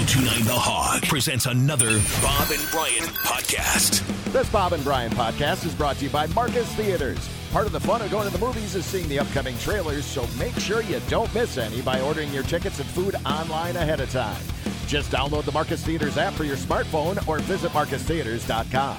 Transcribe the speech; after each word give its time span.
1029 0.00 0.46
The 0.46 0.58
Hog 0.58 1.02
presents 1.02 1.44
another 1.44 2.00
Bob 2.22 2.50
and 2.50 2.70
Brian 2.70 3.04
podcast. 3.20 4.00
This 4.32 4.48
Bob 4.48 4.72
and 4.72 4.82
Brian 4.82 5.12
podcast 5.12 5.66
is 5.66 5.74
brought 5.74 5.96
to 5.96 6.06
you 6.06 6.10
by 6.10 6.26
Marcus 6.28 6.66
Theatres. 6.74 7.28
Part 7.52 7.66
of 7.66 7.72
the 7.72 7.80
fun 7.80 8.00
of 8.00 8.10
going 8.10 8.26
to 8.26 8.32
the 8.32 8.42
movies 8.42 8.74
is 8.74 8.86
seeing 8.86 9.06
the 9.10 9.18
upcoming 9.18 9.58
trailers, 9.58 10.06
so 10.06 10.26
make 10.38 10.54
sure 10.54 10.80
you 10.80 11.02
don't 11.08 11.32
miss 11.34 11.58
any 11.58 11.82
by 11.82 12.00
ordering 12.00 12.32
your 12.32 12.44
tickets 12.44 12.78
and 12.80 12.88
food 12.88 13.14
online 13.26 13.76
ahead 13.76 14.00
of 14.00 14.10
time. 14.10 14.40
Just 14.86 15.10
download 15.10 15.44
the 15.44 15.52
Marcus 15.52 15.84
Theatres 15.84 16.16
app 16.16 16.32
for 16.32 16.44
your 16.44 16.56
smartphone 16.56 17.28
or 17.28 17.38
visit 17.40 17.70
marcustheatres.com. 17.72 18.96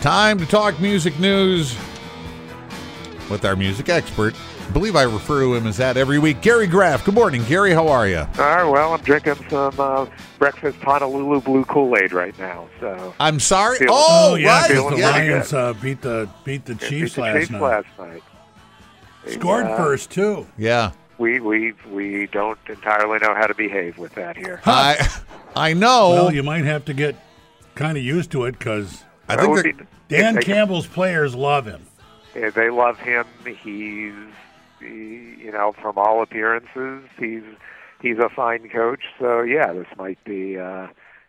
Time 0.00 0.38
to 0.38 0.46
talk 0.46 0.78
music 0.78 1.18
news 1.18 1.76
with 3.28 3.44
our 3.44 3.56
music 3.56 3.88
expert. 3.88 4.36
I 4.68 4.70
believe 4.70 4.96
I 4.96 5.04
refer 5.04 5.40
to 5.40 5.54
him 5.54 5.66
as 5.66 5.78
that 5.78 5.96
every 5.96 6.18
week. 6.18 6.42
Gary 6.42 6.66
Graff. 6.66 7.02
Good 7.04 7.14
morning, 7.14 7.42
Gary. 7.44 7.72
How 7.72 7.88
are 7.88 8.06
you? 8.06 8.18
All 8.18 8.26
right, 8.36 8.64
well, 8.64 8.92
I'm 8.92 9.00
drinking 9.00 9.36
some 9.48 9.74
uh, 9.80 10.06
breakfast 10.38 10.78
Honolulu 10.80 11.40
Blue 11.40 11.64
Kool 11.64 11.96
Aid 11.96 12.12
right 12.12 12.38
now. 12.38 12.68
So 12.78 13.14
I'm 13.18 13.40
sorry. 13.40 13.78
Feeling- 13.78 13.94
Oh, 13.94 14.32
Oh 14.32 14.34
yeah, 14.34 14.48
right. 14.60 14.60
'cause 14.68 14.76
Feeling 14.76 14.94
the 14.96 15.00
Yeah. 15.00 15.10
Lions 15.10 15.52
uh, 15.54 15.72
beat 15.72 16.02
the 16.02 16.28
beat 16.44 16.66
the 16.66 16.74
Beat 16.74 16.88
Chiefs 16.88 17.14
the 17.14 17.22
last 17.22 17.38
Chiefs 17.38 17.50
night. 17.50 17.62
last 17.62 17.86
night. 17.98 18.22
They, 19.24 19.32
Scored 19.32 19.64
uh, 19.66 19.76
first 19.78 20.10
too. 20.10 20.46
Yeah. 20.58 20.90
We 21.16 21.40
we 21.40 21.72
we 21.90 22.26
don't 22.26 22.58
entirely 22.68 23.18
know 23.20 23.34
how 23.34 23.46
to 23.46 23.54
behave 23.54 23.96
with 23.96 24.14
that 24.16 24.36
here. 24.36 24.60
I 24.66 25.08
I 25.56 25.72
know. 25.72 26.10
Well, 26.10 26.34
you 26.34 26.42
might 26.42 26.64
have 26.66 26.84
to 26.84 26.94
get 26.94 27.16
kind 27.74 27.96
of 27.96 28.04
used 28.04 28.30
to 28.32 28.44
it 28.44 28.58
because 28.58 29.02
I 29.30 29.36
think 29.36 29.78
be- 29.78 29.84
Dan 30.08 30.36
Campbell's 30.42 30.86
players 30.86 31.34
love 31.34 31.64
him. 31.64 31.80
yeah, 32.36 32.50
they 32.50 32.68
love 32.70 32.98
him. 32.98 33.24
He's 33.62 34.12
he, 34.80 35.36
you 35.44 35.52
know 35.52 35.72
from 35.80 35.98
all 35.98 36.22
appearances 36.22 37.08
he's 37.18 37.42
he's 38.00 38.18
a 38.18 38.28
fine 38.34 38.68
coach. 38.68 39.02
So 39.18 39.42
yeah, 39.42 39.72
this 39.72 39.88
might 39.96 40.22
be. 40.24 40.58
Uh, 40.58 40.88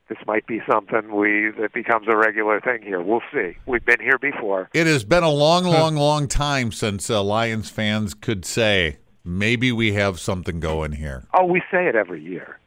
this 0.09 0.17
might 0.25 0.47
be 0.47 0.59
something 0.67 1.15
we 1.15 1.51
that 1.59 1.71
becomes 1.71 2.07
a 2.07 2.15
regular 2.15 2.59
thing 2.59 2.81
here. 2.81 2.99
We'll 2.99 3.21
see. 3.31 3.55
We've 3.67 3.85
been 3.85 3.99
here 3.99 4.17
before. 4.17 4.67
it 4.73 4.87
has 4.87 5.03
been 5.03 5.21
a 5.21 5.29
long, 5.29 5.65
long, 5.65 5.95
long 5.95 6.27
time 6.27 6.71
since 6.71 7.11
uh, 7.11 7.21
Lions 7.21 7.69
fans 7.69 8.15
could 8.15 8.43
say 8.43 8.97
maybe 9.23 9.71
we 9.71 9.93
have 9.93 10.19
something 10.19 10.59
going 10.59 10.93
here. 10.93 11.25
Oh, 11.39 11.45
we 11.45 11.61
say 11.71 11.85
it 11.85 11.95
every 11.95 12.23
year. 12.23 12.57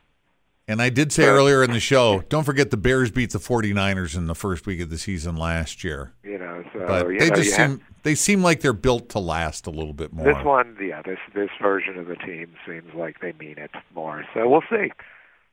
And 0.68 0.80
I 0.80 0.90
did 0.90 1.12
say 1.12 1.24
earlier 1.24 1.64
in 1.64 1.72
the 1.72 1.80
show, 1.80 2.22
don't 2.28 2.44
forget 2.44 2.70
the 2.70 2.76
Bears 2.76 3.10
beat 3.10 3.30
the 3.32 3.38
49ers 3.40 4.16
in 4.16 4.26
the 4.26 4.34
first 4.34 4.64
week 4.64 4.80
of 4.80 4.90
the 4.90 4.98
season 4.98 5.36
last 5.36 5.82
year. 5.82 6.12
You 6.22 6.38
know, 6.38 6.62
so 6.72 6.86
But 6.86 7.08
they 7.08 7.28
know, 7.30 7.36
just 7.36 7.50
you 7.50 7.56
have- 7.56 7.70
seem 7.72 7.80
they 8.04 8.14
seem 8.16 8.42
like 8.42 8.60
they're 8.60 8.72
built 8.72 9.08
to 9.10 9.18
last 9.18 9.66
a 9.66 9.70
little 9.70 9.92
bit 9.92 10.12
more. 10.12 10.24
This 10.24 10.44
one, 10.44 10.76
yeah, 10.80 11.02
this 11.02 11.18
this 11.34 11.50
version 11.60 11.98
of 11.98 12.06
the 12.06 12.16
team 12.16 12.54
seems 12.66 12.94
like 12.94 13.20
they 13.20 13.32
mean 13.32 13.58
it 13.58 13.70
more. 13.94 14.24
So 14.34 14.48
we'll 14.48 14.62
see. 14.70 14.90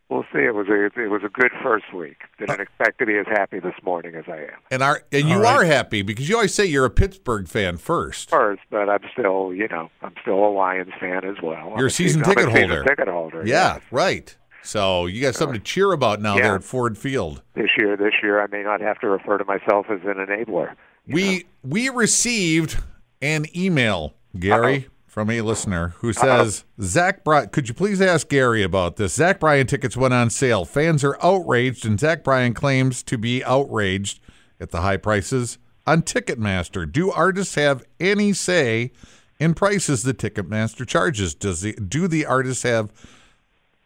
We'll 0.10 0.24
see. 0.34 0.40
It 0.40 0.56
was 0.56 0.68
a 0.70 0.86
it 0.86 1.10
was 1.12 1.22
a 1.24 1.30
good 1.30 1.52
first 1.62 1.94
week. 1.94 2.18
Didn't 2.40 2.60
uh, 2.60 2.64
expect 2.64 2.98
to 3.00 3.06
be 3.06 3.16
as 3.18 3.28
happy 3.28 3.60
this 3.60 3.76
morning 3.84 4.16
as 4.16 4.26
I 4.28 4.38
am. 4.38 4.60
And 4.72 4.82
are 4.82 5.04
and 5.12 5.30
you 5.30 5.40
right. 5.42 5.58
are 5.58 5.64
happy 5.66 6.02
because 6.02 6.28
you 6.28 6.36
always 6.36 6.54
say 6.54 6.66
you're 6.66 6.86
a 6.86 6.90
Pittsburgh 6.90 7.48
fan 7.48 7.78
first. 7.78 8.30
First, 8.32 8.62
but 8.72 8.90
I'm 8.90 9.04
still, 9.14 9.54
you 9.54 9.68
know, 9.68 9.90
I'm 10.02 10.14
still 10.22 10.44
a 10.44 10.50
Lions 10.50 10.94
fan 11.00 11.26
as 11.26 11.36
well. 11.44 11.72
I'm 11.74 11.78
You're 11.78 11.88
a 11.88 11.92
season 11.92 12.24
I'm 12.24 12.30
ticket 12.30 12.46
season 12.52 12.70
holder. 12.70 12.84
ticket 12.84 13.08
holder. 13.08 13.44
Yeah, 13.46 13.76
yes. 13.76 13.82
right. 13.92 14.36
So 14.64 15.06
you 15.06 15.22
got 15.22 15.36
something 15.36 15.56
uh, 15.56 15.60
to 15.60 15.64
cheer 15.64 15.92
about 15.92 16.22
now 16.22 16.36
Yeah. 16.36 16.44
there 16.44 16.56
at 16.56 16.64
Ford 16.64 16.98
Field. 16.98 17.42
This 17.56 17.70
year, 17.78 17.96
this 17.98 18.14
year, 18.22 18.42
I 18.42 18.48
may 18.48 18.64
not 18.64 18.82
have 18.82 19.00
to 19.00 19.08
refer 19.10 19.38
to 19.38 19.46
myself 19.46 19.88
as 19.90 20.00
an 20.04 20.16
enabler. 20.16 20.76
We 21.08 21.46
we 21.64 21.90
received 21.90 22.78
an 23.22 23.46
email, 23.56 24.14
Gary, 24.38 24.88
from 25.08 25.30
a 25.32 25.42
listener 25.42 25.90
who 25.98 26.14
says, 26.14 26.66
Zach 26.82 27.24
Bryan, 27.24 27.50
could 27.50 27.68
you 27.68 27.74
please 27.74 28.00
ask 28.00 28.30
Gary 28.30 28.62
about 28.64 28.98
this? 28.98 29.14
Zach 29.16 29.40
Bryan 29.40 29.66
tickets 29.66 29.98
went 29.98 30.14
on 30.14 30.30
sale. 30.30 30.66
Fans 30.66 31.04
are 31.04 31.18
outraged, 31.24 31.86
and 31.86 32.00
Zach 32.00 32.24
Bryan 32.24 32.54
claims 32.54 33.02
to 33.04 33.18
be 33.18 33.44
outraged 33.44 34.20
at 34.60 34.70
the 34.72 34.82
high 34.82 34.98
prices 34.98 35.58
on 35.88 36.04
Ticketmaster. 36.04 36.90
Do 36.90 37.10
artists 37.12 37.56
have 37.56 37.84
any 38.00 38.34
say 38.34 38.92
in 39.40 39.54
prices 39.56 40.04
that 40.04 40.18
Ticketmaster 40.20 40.86
charges? 40.86 41.34
Does 41.34 41.62
the 41.62 41.74
do 41.74 42.08
the 42.08 42.26
artists 42.26 42.64
have 42.64 42.92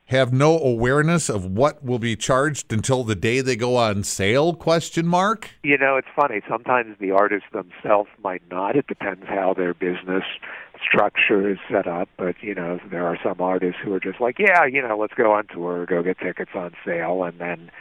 have 0.06 0.34
no 0.34 0.60
awareness 0.60 1.30
of 1.30 1.46
what 1.46 1.84
will 1.84 2.00
be 2.00 2.16
charged 2.16 2.72
until 2.74 3.04
the 3.04 3.16
day 3.16 3.42
they 3.42 3.56
go 3.56 3.78
on 3.78 4.04
sale? 4.04 4.54
Question 4.54 5.08
mark. 5.08 5.50
You 5.64 5.78
know, 5.78 5.96
it's 5.98 6.08
funny. 6.16 6.42
Sometimes 6.48 6.98
the 7.00 7.12
artists 7.12 7.48
themselves 7.52 8.10
might 8.24 8.44
not. 8.52 8.76
It 8.76 8.88
depends 8.88 9.26
how 9.28 9.54
their 9.54 9.74
business 9.74 10.24
structure 10.86 11.50
is 11.50 11.58
set 11.72 11.88
up. 11.88 12.10
But 12.18 12.36
you 12.42 12.54
know, 12.54 12.80
there 12.92 13.06
are 13.08 13.18
some 13.24 13.40
artists 13.40 13.80
who 13.84 13.94
are 13.94 14.00
just 14.00 14.20
like, 14.20 14.38
yeah, 14.40 14.66
you 14.66 14.82
know, 14.82 14.98
let's 14.98 15.14
go 15.14 15.32
on 15.32 15.48
tour, 15.48 15.86
go 15.86 16.04
get 16.04 16.20
tickets 16.20 16.52
on 16.56 16.74
sale, 16.86 17.24
and 17.24 17.40
then 17.40 17.72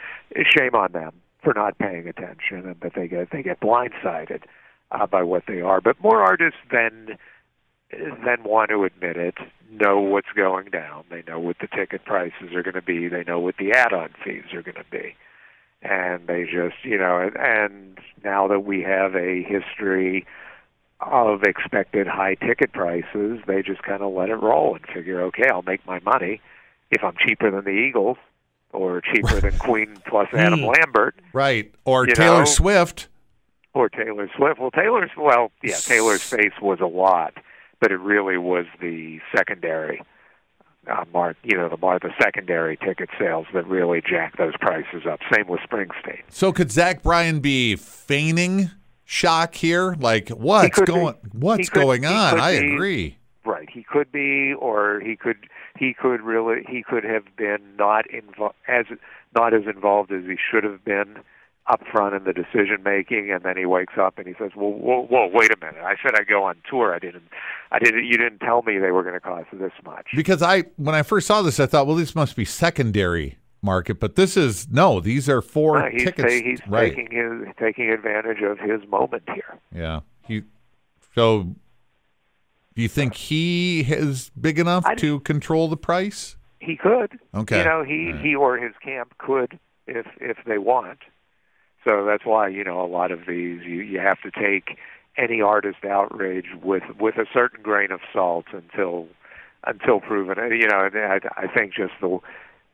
shame 0.55 0.75
on 0.75 0.91
them 0.93 1.13
for 1.43 1.53
not 1.53 1.77
paying 1.77 2.07
attention, 2.07 2.67
and 2.67 2.79
that 2.81 2.93
they 2.95 3.07
get 3.07 3.31
they 3.31 3.43
get 3.43 3.59
blindsided 3.59 4.43
uh, 4.91 5.05
by 5.05 5.23
what 5.23 5.43
they 5.47 5.61
are. 5.61 5.81
But 5.81 6.01
more 6.01 6.21
artists 6.21 6.59
than 6.71 7.17
than 8.25 8.43
want 8.43 8.69
to 8.69 8.83
admit 8.83 9.17
it 9.17 9.35
know 9.71 9.99
what's 9.99 10.27
going 10.35 10.69
down. 10.69 11.03
They 11.09 11.23
know 11.27 11.39
what 11.39 11.57
the 11.59 11.67
ticket 11.67 12.05
prices 12.05 12.53
are 12.53 12.61
going 12.61 12.75
to 12.75 12.81
be. 12.81 13.07
They 13.07 13.23
know 13.23 13.39
what 13.39 13.55
the 13.57 13.71
add-on 13.71 14.09
fees 14.23 14.43
are 14.53 14.61
going 14.61 14.75
to 14.75 14.85
be 14.91 15.15
and 15.85 16.27
they 16.27 16.43
just 16.45 16.75
you 16.83 16.97
know 16.97 17.19
and, 17.19 17.35
and 17.35 17.97
now 18.23 18.47
that 18.47 18.61
we 18.61 18.81
have 18.81 19.15
a 19.15 19.43
history 19.43 20.25
of 21.01 21.43
expected 21.43 22.07
high 22.07 22.35
ticket 22.35 22.71
prices 22.71 23.41
they 23.47 23.61
just 23.61 23.83
kind 23.83 24.01
of 24.01 24.13
let 24.13 24.29
it 24.29 24.35
roll 24.35 24.75
and 24.75 24.85
figure 24.93 25.21
okay 25.21 25.43
i'll 25.51 25.61
make 25.63 25.85
my 25.85 25.99
money 25.99 26.39
if 26.89 27.03
i'm 27.03 27.15
cheaper 27.27 27.51
than 27.51 27.65
the 27.65 27.71
eagles 27.71 28.15
or 28.71 29.01
cheaper 29.01 29.41
than 29.41 29.57
queen 29.59 29.97
plus 30.07 30.29
adam 30.33 30.59
Hmm. 30.61 30.67
lambert 30.67 31.15
Right. 31.33 31.73
Or 31.83 32.05
Taylor 32.05 32.39
know? 32.39 32.45
Swift. 32.45 33.09
or 33.73 33.89
taylor 33.89 34.29
swift 34.37 34.61
well 34.61 34.71
taylor's 34.71 35.11
well 35.17 35.51
yeah 35.61 35.75
taylor's 35.75 36.23
face 36.23 36.53
was 36.61 36.79
a 36.79 36.85
lot 36.87 37.33
but 37.83 37.91
it 37.91 37.99
really 37.99 38.37
was 38.37 38.65
the 38.79 39.19
secondary 39.35 40.01
uh, 40.89 41.03
mar- 41.13 41.35
you 41.43 41.57
know 41.57 41.67
the 41.67 41.75
mar- 41.75 41.99
the 41.99 42.13
secondary 42.21 42.77
ticket 42.77 43.09
sales 43.19 43.45
that 43.53 43.67
really 43.67 44.01
jacked 44.01 44.37
those 44.37 44.53
prices 44.61 45.03
up 45.05 45.19
same 45.33 45.47
with 45.49 45.59
springsteen 45.69 46.21
So 46.29 46.53
could 46.53 46.71
Zach 46.71 47.03
Bryan 47.03 47.41
be 47.41 47.75
feigning 47.75 48.71
shock 49.03 49.53
here? 49.55 49.95
Like 49.99 50.29
what's 50.29 50.79
be. 50.79 50.85
going 50.85 51.15
what's 51.33 51.67
could- 51.69 51.81
going 51.81 52.05
on? 52.05 52.39
I 52.39 52.57
be. 52.61 52.73
agree. 52.73 53.17
Right. 53.45 53.67
He 53.69 53.83
could 53.83 54.09
be, 54.09 54.53
or 54.53 55.01
he 55.01 55.17
could 55.17 55.35
he 55.77 55.93
could 55.93 56.21
really 56.21 56.63
he 56.69 56.81
could 56.81 57.03
have 57.03 57.25
been 57.35 57.59
not 57.77 58.05
invo- 58.07 58.53
as 58.69 58.85
not 59.35 59.53
as 59.53 59.63
involved 59.65 60.13
as 60.13 60.23
he 60.23 60.37
should 60.49 60.63
have 60.63 60.85
been 60.85 61.17
up 61.67 61.81
front 61.91 62.13
in 62.13 62.25
the 62.25 62.33
decision 62.33 62.83
making, 62.83 63.31
and 63.31 63.43
then 63.43 63.55
he 63.55 63.65
wakes 63.65 63.93
up 63.97 64.17
and 64.17 64.27
he 64.27 64.33
says, 64.37 64.51
"Well, 64.55 64.71
whoa, 64.71 65.05
whoa, 65.05 65.27
wait 65.31 65.49
a 65.51 65.57
minute! 65.65 65.81
I 65.83 65.95
said 66.03 66.11
I'd 66.15 66.27
go 66.27 66.43
on 66.43 66.55
tour. 66.69 66.93
I 66.93 66.99
didn't. 66.99 67.23
I 67.71 67.79
didn't. 67.79 68.03
You 68.05 68.17
didn't 68.17 68.39
tell 68.39 68.61
me 68.63 68.77
they 68.79 68.91
were 68.91 69.01
going 69.03 69.13
to 69.15 69.19
cost 69.21 69.47
this 69.53 69.71
much." 69.85 70.07
Because 70.15 70.41
I 70.41 70.63
when 70.75 70.93
I 70.95 71.03
first 71.03 71.27
saw 71.27 71.41
this 71.41 71.59
I 71.59 71.65
thought, 71.65 71.87
well, 71.87 71.95
this 71.95 72.15
must 72.15 72.35
be 72.35 72.43
secondary 72.45 73.37
market, 73.61 73.97
but 73.99 74.15
this 74.15 74.35
is 74.35 74.67
no, 74.69 74.99
these 74.99 75.29
are 75.29 75.41
for 75.41 75.77
Uh, 75.85 75.89
he's 75.89 76.03
tickets. 76.03 76.21
ta- 76.23 76.45
he's 76.45 76.59
right. 76.67 76.93
taking 76.93 77.11
his 77.17 77.55
taking 77.57 77.89
advantage 77.89 78.41
of 78.41 78.59
his 78.59 78.85
moment 78.89 79.23
here. 79.33 79.57
Yeah. 79.73 80.01
He 80.27 80.43
so 81.15 81.43
do 82.75 82.81
you 82.81 82.89
think 82.89 83.13
he 83.13 83.81
is 83.81 84.31
big 84.31 84.59
enough 84.59 84.85
I- 84.85 84.95
to 84.95 85.21
control 85.21 85.69
the 85.69 85.77
price? 85.77 86.35
He 86.59 86.75
could. 86.75 87.17
Okay. 87.33 87.59
You 87.59 87.63
know, 87.65 87.83
he 87.83 88.13
he 88.21 88.35
or 88.35 88.57
his 88.57 88.73
camp 88.83 89.13
could 89.17 89.57
if 89.87 90.07
if 90.19 90.37
they 90.45 90.57
want. 90.57 90.99
So 91.83 92.05
that's 92.05 92.25
why 92.25 92.47
you 92.47 92.63
know 92.63 92.83
a 92.83 92.87
lot 92.87 93.11
of 93.11 93.21
these 93.27 93.61
you 93.63 93.81
you 93.81 93.99
have 93.99 94.21
to 94.21 94.31
take 94.31 94.77
any 95.17 95.41
artist 95.41 95.83
outrage 95.85 96.47
with 96.61 96.83
with 96.99 97.17
a 97.17 97.25
certain 97.33 97.61
grain 97.61 97.91
of 97.91 97.99
salt 98.11 98.45
until 98.51 99.07
until 99.65 99.99
proven. 99.99 100.37
You 100.51 100.67
know, 100.67 100.89
I 100.93 101.19
I 101.37 101.47
think 101.47 101.73
just 101.73 101.93
the 102.01 102.19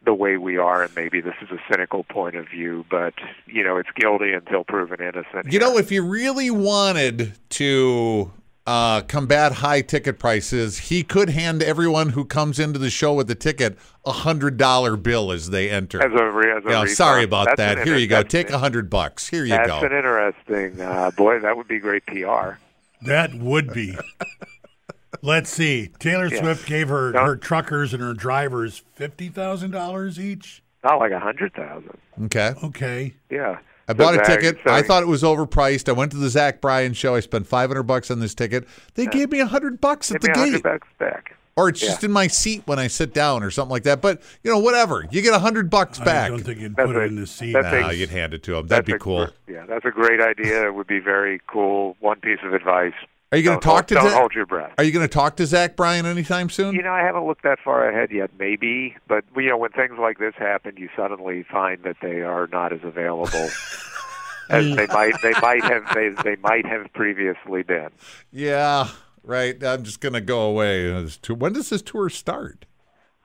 the 0.06 0.13
way 0.13 0.38
we 0.38 0.57
are, 0.57 0.83
and 0.83 0.95
maybe 0.95 1.19
this 1.19 1.33
is 1.41 1.50
a 1.51 1.59
cynical 1.69 2.06
point 2.06 2.35
of 2.35 2.47
view, 2.47 2.85
but 2.89 3.13
you 3.45 3.63
know, 3.63 3.77
it's 3.77 3.89
guilty 3.95 4.31
until 4.31 4.63
proven 4.63 5.01
innocent. 5.01 5.51
You 5.51 5.59
know, 5.59 5.77
if 5.77 5.91
you 5.91 6.03
really 6.03 6.50
wanted 6.50 7.33
to 7.51 8.31
uh, 8.69 9.01
combat 9.01 9.51
high 9.54 9.81
ticket 9.81 10.19
prices, 10.19 10.77
he 10.77 11.01
could 11.04 11.30
hand 11.31 11.63
everyone 11.63 12.10
who 12.10 12.24
comes 12.24 12.60
into 12.60 12.77
the 12.77 12.92
show 12.92 13.16
with 13.16 13.30
a 13.31 13.36
ticket 13.36 13.75
a 14.06 14.12
hundred 14.12 14.57
dollar 14.57 14.95
bill 14.95 15.31
as 15.31 15.50
they 15.50 15.71
enter. 15.71 16.00
as 16.04 16.12
a, 16.13 16.30
re- 16.31 16.51
as 16.56 16.63
a 16.66 16.69
Yeah, 16.69 16.86
sorry 16.86 17.24
about 17.24 17.48
That's 17.48 17.57
that. 17.57 17.77
Here 17.80 17.95
inter- 17.95 17.98
you 17.98 18.07
go. 18.07 18.21
Take 18.21 18.51
a 18.51 18.60
hundred 18.60 18.88
bucks. 18.89 19.27
Here 19.27 19.44
you 19.44 19.50
That's 19.50 19.68
go. 19.68 19.81
That's 19.81 19.92
an 19.92 19.98
interesting 19.98 20.81
uh, 20.81 21.10
boy. 21.12 21.39
That 21.39 21.57
would 21.57 21.68
be 21.68 21.80
great 21.80 22.06
PR. 22.06 22.57
That 23.01 23.33
would 23.33 23.74
be. 23.74 23.98
Let's 25.24 25.50
see. 25.50 25.89
Taylor 26.00 26.27
Yeah. 26.27 26.39
Swift 26.42 26.68
gave 26.68 26.89
her 26.89 27.12
Don't- 27.12 27.25
her 27.25 27.36
truckers 27.38 27.94
and 27.94 28.04
her 28.04 28.13
drivers 28.13 28.83
fifty 28.94 29.30
thousand 29.30 29.71
dollars 29.71 30.19
each. 30.19 30.62
Not 30.83 31.00
like 31.00 31.12
a 31.12 31.19
hundred 31.19 31.54
thousand. 31.56 31.98
Okay. 32.25 32.54
Okay. 32.63 33.13
Yeah. 33.31 33.57
I 33.89 33.94
bought 33.94 34.13
a 34.15 34.24
ticket. 34.24 34.57
so- 34.65 34.71
I 34.71 34.81
thought 34.83 35.03
it 35.03 35.07
was 35.07 35.24
overpriced. 35.24 35.89
I 35.89 35.94
went 35.94 36.12
to 36.12 36.18
the 36.18 36.30
Zach 36.30 36.62
Bryan 36.62 36.94
show. 36.94 37.15
I 37.15 37.19
spent 37.21 37.47
500 37.47 37.83
bucks 37.83 38.09
on 38.12 38.19
this 38.19 38.33
ticket. 38.36 38.68
They 38.94 39.07
gave 39.07 39.31
me 39.31 39.39
100 39.39 39.81
bucks 39.81 40.12
at 40.12 40.21
the 40.21 40.27
me 40.30 40.33
hundred 40.38 40.51
gate. 40.53 40.63
bucks 40.63 40.88
back. 41.00 41.36
or 41.57 41.68
it's 41.68 41.81
Yeah. 41.81 41.89
just 41.89 42.06
in 42.06 42.12
my 42.12 42.27
seat 42.27 42.62
when 42.68 42.80
I 42.80 42.88
sit 42.88 43.13
down 43.13 43.44
or 43.44 43.51
something 43.51 43.71
like 43.71 43.83
that. 43.83 44.01
But 44.01 44.21
you 44.44 44.51
know, 44.51 44.59
whatever. 44.59 45.06
You 45.12 45.21
get 45.21 45.33
a 45.33 45.39
hundred 45.39 45.69
bucks 45.69 46.00
I 46.00 46.06
back. 46.06 46.25
I 46.27 46.30
don't 46.30 46.39
think 46.44 46.59
you'd 46.62 46.75
That's 46.77 46.88
put 46.88 46.95
it 46.95 47.07
in 47.09 47.15
the 47.19 47.27
seat. 47.27 47.51
that's 47.51 47.68
a- 47.68 47.81
Nah, 47.81 47.89
you'd 47.89 48.09
hand 48.12 48.33
it 48.33 48.44
to 48.44 48.56
him. 48.56 48.68
That'd 48.68 48.86
be 48.86 48.94
a 48.94 48.97
cool. 49.00 49.25
gr- 49.25 49.51
Yeah, 49.53 49.65
that's 49.68 49.83
a 49.83 49.92
great 49.92 50.21
idea. 50.21 50.68
It 50.68 50.74
would 50.75 50.88
be 50.88 51.00
very 51.00 51.42
cool. 51.47 51.97
One 52.00 52.19
piece 52.21 52.39
of 52.44 52.53
advice: 52.53 52.94
Are 53.31 53.37
you 53.37 53.43
going 53.43 53.59
to 53.59 53.63
talk 53.63 53.87
to 53.87 53.93
don't 53.93 54.09
Zach? 54.09 54.17
hold 54.17 54.33
your 54.33 54.45
breath. 54.47 54.73
Are 54.77 54.83
you 54.83 54.91
going 54.91 55.07
to 55.07 55.13
talk 55.13 55.35
to 55.37 55.45
Zach 55.45 55.75
Bryan 55.75 56.05
anytime 56.07 56.49
soon? 56.49 56.73
You 56.75 56.81
know, 56.81 56.91
I 56.91 57.01
haven't 57.01 57.27
looked 57.27 57.43
that 57.43 57.59
far 57.63 57.87
ahead 57.87 58.09
yet. 58.11 58.31
Maybe, 58.39 58.95
but 59.07 59.23
you 59.35 59.49
know, 59.49 59.57
when 59.57 59.69
things 59.71 59.93
like 59.99 60.17
this 60.17 60.33
happen, 60.37 60.75
you 60.77 60.89
suddenly 60.95 61.43
find 61.43 61.83
that 61.83 61.97
they 62.01 62.21
are 62.21 62.47
not 62.47 62.73
as 62.73 62.79
available 62.83 63.49
as 64.49 64.75
they 64.75 64.87
might. 64.87 65.13
They 65.21 65.33
might 65.41 65.63
have. 65.63 65.83
They 65.93 66.09
they 66.23 66.35
might 66.37 66.65
have 66.65 66.91
previously 66.93 67.61
been. 67.61 67.89
yeah, 68.31 68.89
right. 69.23 69.61
I'm 69.63 69.83
just 69.83 69.99
going 69.99 70.13
to 70.13 70.21
go 70.21 70.41
away. 70.41 70.91
When 71.29 71.53
does 71.53 71.69
this 71.69 71.81
tour 71.83 72.09
start? 72.09 72.65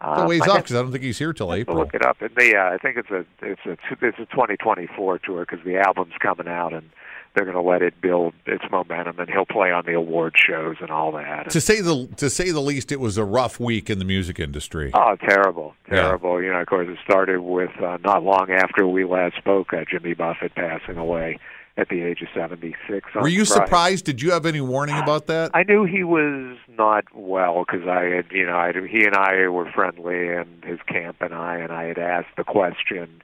It's 0.03 0.19
a 0.19 0.23
Um, 0.23 0.29
ways 0.29 0.43
I 0.43 0.49
off 0.51 0.57
because 0.59 0.77
I 0.77 0.83
don't 0.83 0.93
think 0.93 1.05
he's 1.05 1.19
here 1.19 1.33
till 1.33 1.55
April. 1.55 1.79
look 1.79 1.95
it 1.95 2.05
up. 2.05 2.21
And 2.21 2.35
the, 2.37 2.55
uh, 2.57 2.75
I 2.75 2.77
think 2.77 2.99
it's 2.99 3.11
a 3.11 3.25
it's 3.41 3.65
a 3.65 3.73
it's 4.03 4.19
a 4.19 4.27
2024 4.27 5.19
tour 5.21 5.47
because 5.49 5.65
the 5.65 5.79
album's 5.79 6.13
coming 6.21 6.47
out 6.47 6.75
and 6.75 6.91
they're 7.35 7.45
going 7.45 7.57
to 7.57 7.61
let 7.63 7.83
it 7.83 8.01
build 8.01 8.33
its 8.47 8.65
momentum, 8.71 9.19
and 9.19 9.29
he'll 9.29 9.45
play 9.47 9.73
on 9.73 9.85
the 9.87 9.95
award 9.95 10.35
shows 10.37 10.77
and 10.81 10.91
all 10.91 11.13
that. 11.13 11.51
To 11.51 11.61
say 11.61 11.81
the 11.81 12.07
to 12.17 12.31
say 12.31 12.51
the 12.51 12.61
least, 12.61 12.93
it 12.93 13.01
was 13.01 13.19
a 13.19 13.25
rough 13.25 13.59
week 13.59 13.91
in 13.91 13.99
the 13.99 14.05
music 14.05 14.39
industry. 14.39 14.91
Oh, 14.95 15.17
terrible, 15.17 15.75
Yeah. 15.91 16.03
terrible. 16.03 16.43
You 16.43 16.53
know, 16.53 16.61
of 16.61 16.67
course, 16.67 16.89
it 16.89 16.99
started 17.05 17.41
with 17.41 17.71
uh, 17.83 17.99
not 18.05 18.23
long 18.23 18.51
after 18.51 18.87
we 18.87 19.05
last 19.05 19.37
spoke, 19.37 19.73
uh, 19.73 19.85
Jimmy 19.91 20.15
Buffett 20.15 20.55
passing 20.55 20.97
away 20.97 21.39
at 21.77 21.89
the 21.89 22.03
age 22.03 22.23
of 22.23 22.29
76. 22.33 22.77
Were 23.17 23.27
you 23.27 23.45
Friday. 23.45 23.65
surprised? 23.67 24.05
Did 24.05 24.23
you 24.23 24.31
have 24.31 24.47
any 24.47 24.61
warning 24.61 24.97
about 24.97 25.27
that? 25.27 25.51
I 25.55 25.65
knew 25.65 25.85
he 25.85 26.05
was 26.05 26.57
not 26.69 27.05
well 27.13 27.65
because 27.67 27.89
I 27.89 28.05
had, 28.05 28.27
you 28.31 28.47
know, 28.47 28.57
I, 28.57 28.71
he 28.87 29.05
and 29.05 29.17
I 29.17 29.49
were 29.49 29.69
friendly, 29.73 30.29
and 30.29 30.63
his 30.65 30.79
camp 30.87 31.17
and 31.21 31.35
I, 31.35 31.57
and 31.57 31.73
I 31.73 31.83
had 31.87 31.99
asked 31.99 32.37
the 32.37 32.45
question 32.45 33.23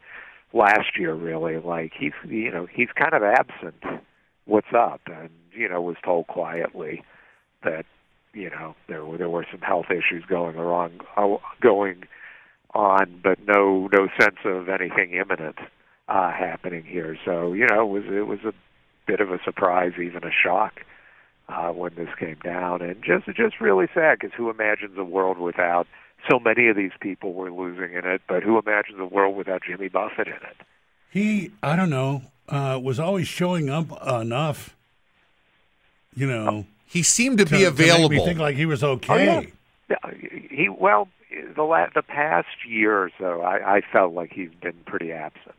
last 0.52 0.98
year, 0.98 1.14
really, 1.14 1.58
like 1.58 1.92
he's, 1.98 2.12
you 2.26 2.50
know, 2.50 2.66
he's 2.72 2.88
kind 2.94 3.14
of 3.14 3.22
absent. 3.22 3.82
What's 4.44 4.72
up? 4.76 5.02
And 5.06 5.30
you 5.52 5.68
know, 5.68 5.80
was 5.80 5.96
told 6.04 6.26
quietly 6.26 7.02
that, 7.64 7.84
you 8.32 8.50
know, 8.50 8.74
there 8.88 9.04
were 9.04 9.18
there 9.18 9.28
were 9.28 9.46
some 9.50 9.60
health 9.60 9.86
issues 9.90 10.24
going 10.28 10.56
wrong, 10.56 11.00
uh, 11.16 11.36
going 11.60 12.04
on, 12.74 13.20
but 13.22 13.38
no 13.46 13.88
no 13.92 14.08
sense 14.20 14.38
of 14.44 14.68
anything 14.68 15.12
imminent 15.12 15.56
uh, 16.08 16.30
happening 16.32 16.84
here. 16.84 17.16
So 17.24 17.52
you 17.52 17.66
know, 17.66 17.82
it 17.82 17.90
was 17.90 18.04
it 18.06 18.26
was 18.26 18.40
a 18.44 18.52
bit 19.06 19.20
of 19.20 19.30
a 19.30 19.38
surprise, 19.44 19.92
even 20.00 20.24
a 20.24 20.30
shock 20.30 20.80
uh, 21.48 21.70
when 21.70 21.94
this 21.94 22.08
came 22.18 22.38
down, 22.44 22.82
and 22.82 23.02
just 23.02 23.26
just 23.36 23.60
really 23.60 23.86
sad 23.92 24.18
because 24.18 24.34
who 24.36 24.50
imagines 24.50 24.96
a 24.98 25.04
world 25.04 25.38
without 25.38 25.86
so 26.28 26.38
many 26.38 26.68
of 26.68 26.76
these 26.76 26.92
people 27.00 27.32
were 27.34 27.50
losing 27.50 27.92
in 27.94 28.04
it, 28.06 28.22
but 28.28 28.42
who 28.42 28.58
imagines 28.58 28.98
a 28.98 29.04
world 29.06 29.36
without 29.36 29.62
Jimmy 29.62 29.88
Buffett 29.88 30.26
in 30.28 30.34
it? 30.34 30.56
He, 31.10 31.50
I 31.62 31.76
don't 31.76 31.90
know, 31.90 32.22
uh, 32.48 32.78
was 32.82 32.98
always 33.00 33.26
showing 33.28 33.68
up 33.70 33.86
enough. 34.06 34.74
You 36.14 36.26
know, 36.26 36.66
He 36.86 37.02
seemed 37.02 37.38
to, 37.38 37.44
to, 37.44 37.50
be 37.50 37.58
to 37.58 37.64
make 37.64 37.72
available. 37.72 38.08
me 38.10 38.24
think 38.24 38.38
like 38.38 38.56
he 38.56 38.66
was 38.66 38.82
okay. 38.82 39.46
Yeah, 39.88 39.96
he 40.50 40.68
well 40.68 41.08
the 41.56 41.62
la- 41.62 41.88
the 41.94 42.02
past 42.02 42.48
year 42.68 42.96
or 42.96 43.10
so, 43.18 43.42
I, 43.42 43.76
I 43.76 43.80
felt 43.92 44.12
like 44.12 44.32
he's 44.32 44.50
been 44.60 44.76
pretty 44.86 45.12
absent. 45.12 45.54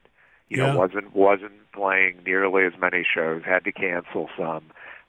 You 0.50 0.58
Yeah. 0.58 0.74
know, 0.74 0.80
wasn't 0.80 1.16
wasn't 1.16 1.54
playing 1.74 2.18
nearly 2.25 2.66
as 2.66 2.74
many 2.80 3.06
shows. 3.06 3.44
Had 3.46 3.63
to 3.63 3.72
cancel 3.72 4.30
some. 4.38 4.63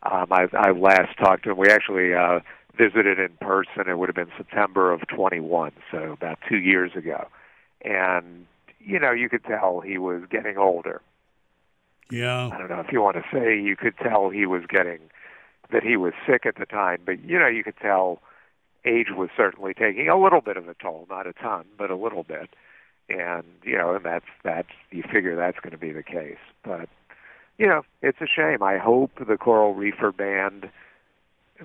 Um, 0.05 0.27
I, 0.33 0.47
I 0.57 0.71
last 0.73 1.17
talked 1.19 1.45
to 1.45 1.51
him. 1.53 1.57
We 1.57 1.69
actually 1.69 2.15
uh, 2.15 2.41
visited 2.77 3.19
in 3.19 3.37
person. 3.41 3.89
It 3.89 3.99
would 3.99 4.09
have 4.09 4.17
been 4.17 4.33
September 4.37 4.93
of 4.93 5.07
21, 5.09 5.73
so 5.91 6.13
about 6.13 6.39
two 6.49 6.59
years 6.59 6.93
ago. 6.97 7.27
And 7.85 8.47
you 8.81 8.99
know, 8.99 9.13
you 9.13 9.29
could 9.29 9.45
tell 9.45 9.81
he 9.81 9.99
was 9.99 10.23
getting 10.31 10.57
older. 10.57 11.01
Yeah. 12.11 12.51
I 12.53 12.59
don't 12.59 12.69
know 12.69 12.81
if 12.81 12.93
you 12.93 13.01
want 13.01 13.17
to 13.17 13.25
say 13.33 13.59
you 13.59 13.77
could 13.77 13.97
tell 13.97 14.29
he 14.29 14.45
was 14.45 14.63
getting 14.69 14.99
that 15.71 15.83
he 15.83 15.97
was 15.97 16.13
sick 16.27 16.45
at 16.45 16.57
the 16.57 16.67
time, 16.67 17.01
but 17.05 17.25
you 17.25 17.39
know 17.39 17.47
you 17.47 17.65
could 17.65 17.79
tell 17.81 18.21
age 18.85 19.09
was 19.11 19.31
certainly 19.37 19.73
taking 19.73 20.09
a 20.09 20.21
little 20.21 20.41
bit 20.41 20.57
of 20.57 20.69
a 20.69 20.75
toll, 20.75 21.07
not 21.09 21.27
a 21.27 21.33
ton, 21.33 21.65
but 21.79 21.91
a 21.91 21.97
little 21.97 22.23
bit. 22.23 22.51
And 23.09 23.45
you 23.65 23.79
know, 23.79 23.95
and 23.95 24.05
that's 24.05 24.27
that's 24.45 24.69
you 24.91 25.03
figure 25.11 25.37
that's 25.37 25.59
going 25.61 25.73
to 25.73 25.79
be 25.79 25.93
the 25.93 26.03
case. 26.03 26.43
But 26.63 26.89
you 27.59 27.67
know, 27.67 27.83
it's 28.03 28.21
a 28.21 28.27
shame. 28.27 28.63
I 28.63 28.79
hope 28.79 29.13
the 29.27 29.37
Coral 29.37 29.75
Reefer 29.75 30.13
band 30.13 30.71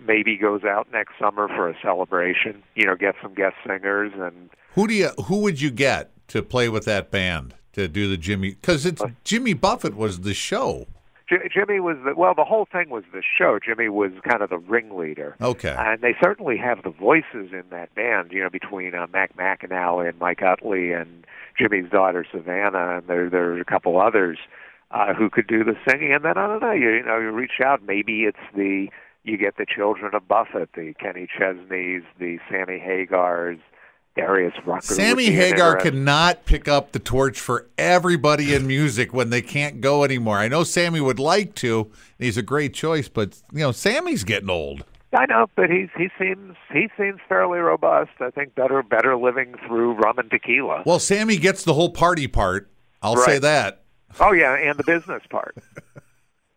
maybe 0.05 0.38
goes 0.38 0.63
out 0.63 0.88
next 0.91 1.13
summer 1.19 1.47
for 1.47 1.69
a 1.69 1.75
celebration. 1.81 2.63
You 2.75 2.85
know, 2.85 2.95
get 2.95 3.15
some 3.21 3.33
guest 3.33 3.55
singers 3.65 4.11
and 4.15 4.49
Who 4.73 4.88
do 4.88 4.94
you? 4.94 5.09
Who 5.25 5.41
would 5.41 5.61
you 5.61 5.71
get 5.71 6.11
to 6.29 6.44
play 6.44 6.69
with 6.69 6.85
that 6.85 7.11
band 7.11 7.55
to 7.73 7.88
do 7.88 8.09
the 8.09 8.17
Jimmy? 8.17 8.51
Because 8.51 8.85
it's 8.85 9.01
Jimmy 9.23 9.53
Buffett 9.53 9.95
was 9.95 10.21
the 10.21 10.33
show. 10.33 10.88
J- 11.29 11.49
Jimmy 11.53 11.79
was 11.79 11.97
the 12.05 12.13
well. 12.15 12.33
The 12.33 12.45
whole 12.45 12.67
thing 12.71 12.89
was 12.89 13.03
the 13.13 13.21
show. 13.38 13.59
Jimmy 13.63 13.89
was 13.89 14.11
kind 14.27 14.41
of 14.41 14.49
the 14.49 14.57
ringleader. 14.57 15.35
Okay. 15.41 15.75
And 15.77 16.01
they 16.01 16.15
certainly 16.23 16.57
have 16.57 16.83
the 16.83 16.89
voices 16.89 17.51
in 17.51 17.63
that 17.69 17.93
band, 17.95 18.31
you 18.31 18.41
know, 18.41 18.50
between 18.50 18.95
uh, 18.95 19.07
Mac 19.11 19.35
McAnally 19.35 20.07
and 20.09 20.17
Mike 20.19 20.41
Utley 20.41 20.93
and 20.93 21.25
Jimmy's 21.59 21.89
daughter 21.91 22.25
Savannah, 22.31 22.97
and 22.97 23.07
there 23.07 23.29
there 23.29 23.51
are 23.51 23.59
a 23.59 23.65
couple 23.65 24.00
others 24.00 24.38
uh, 24.91 25.13
who 25.13 25.29
could 25.29 25.47
do 25.47 25.63
the 25.63 25.75
singing. 25.89 26.13
And 26.13 26.23
then 26.23 26.38
I 26.38 26.47
don't 26.47 26.61
know, 26.61 26.71
you, 26.71 26.91
you 26.91 27.03
know, 27.03 27.19
you 27.19 27.31
reach 27.31 27.59
out. 27.63 27.83
Maybe 27.83 28.21
it's 28.21 28.38
the 28.55 28.88
you 29.27 29.38
get 29.38 29.57
the 29.57 29.65
children 29.65 30.15
of 30.15 30.27
Buffett, 30.27 30.69
the 30.74 30.94
Kenny 31.00 31.27
Chesneys, 31.27 32.03
the 32.19 32.39
Sammy 32.50 32.79
Hagars, 32.79 33.59
Darius 34.15 34.53
Rucker. 34.65 34.81
Sammy 34.95 35.09
would 35.09 35.18
be 35.18 35.27
an 35.27 35.33
Hagar 35.33 35.77
interest- 35.77 35.85
cannot 35.85 36.45
pick 36.45 36.68
up 36.68 36.91
the 36.91 37.00
torch 37.00 37.39
for 37.39 37.68
everybody 37.77 38.53
in 38.56 38.65
music 38.65 39.13
when 39.13 39.29
they 39.29 39.41
can't 39.41 39.81
go 39.81 40.03
anymore. 40.03 40.38
I 40.38 40.47
know 40.47 40.63
Sammy 40.63 41.01
would 41.01 41.19
like 41.19 41.53
to. 41.56 41.91
He's 42.18 42.38
a 42.38 42.41
great 42.41 42.74
choice, 42.74 43.09
but 43.09 43.41
you 43.51 43.59
know 43.59 43.71
Sammy's 43.71 44.24
getting 44.24 44.50
old. 44.50 44.85
I 45.13 45.25
know, 45.25 45.47
but 45.56 45.69
he's 45.69 45.89
he 45.95 46.09
seems 46.19 46.56
he 46.71 46.89
seems 46.97 47.19
fairly 47.29 47.59
robust. 47.59 48.12
I 48.19 48.29
think 48.31 48.56
better 48.56 48.81
better 48.81 49.15
living 49.15 49.56
through 49.65 49.94
rum 49.94 50.18
and 50.18 50.29
tequila. 50.29 50.83
Well, 50.85 51.00
Sammy 51.00 51.38
gets 51.38 51.63
the 51.63 51.74
whole 51.74 51.91
party 51.91 52.27
part. 52.27 52.69
I'll 53.01 53.18
say 53.18 53.39
that. 53.39 53.83
Oh 54.19 54.31
yeah, 54.31 54.56
and 54.56 54.77
the 54.77 54.83
business 54.83 55.21
part. 55.29 55.56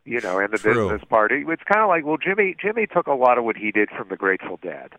you 0.05 0.21
know, 0.21 0.39
and 0.39 0.53
the 0.53 0.59
True. 0.59 0.89
business 0.89 1.07
part. 1.09 1.33
It's 1.33 1.63
kind 1.71 1.83
of 1.83 1.89
like 1.89 2.05
well, 2.05 2.17
Jimmy 2.17 2.57
Jimmy 2.61 2.87
took 2.87 3.07
a 3.07 3.13
lot 3.15 3.39
of 3.39 3.45
what 3.45 3.57
he 3.57 3.71
did 3.71 3.91
from 3.91 4.09
the 4.09 4.17
Grateful 4.17 4.59
Dead, 4.63 4.91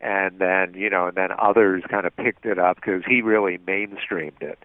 and 0.00 0.38
then 0.38 0.74
you 0.74 0.90
know, 0.90 1.08
and 1.08 1.16
then 1.16 1.28
others 1.38 1.82
kind 1.90 2.06
of 2.06 2.16
picked 2.16 2.46
it 2.46 2.58
up 2.58 2.76
because 2.76 3.02
he 3.06 3.22
really 3.22 3.58
mainstreamed 3.58 4.42
it, 4.42 4.58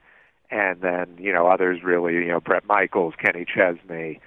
and 0.50 0.82
then 0.82 1.16
you 1.18 1.34
know, 1.34 1.48
others 1.48 1.84
really 1.84 2.14
you 2.14 2.28
know, 2.28 2.40
Bret 2.40 2.66
Michaels, 2.66 3.14
Kenny 3.22 3.46
Chesney, 3.46 4.20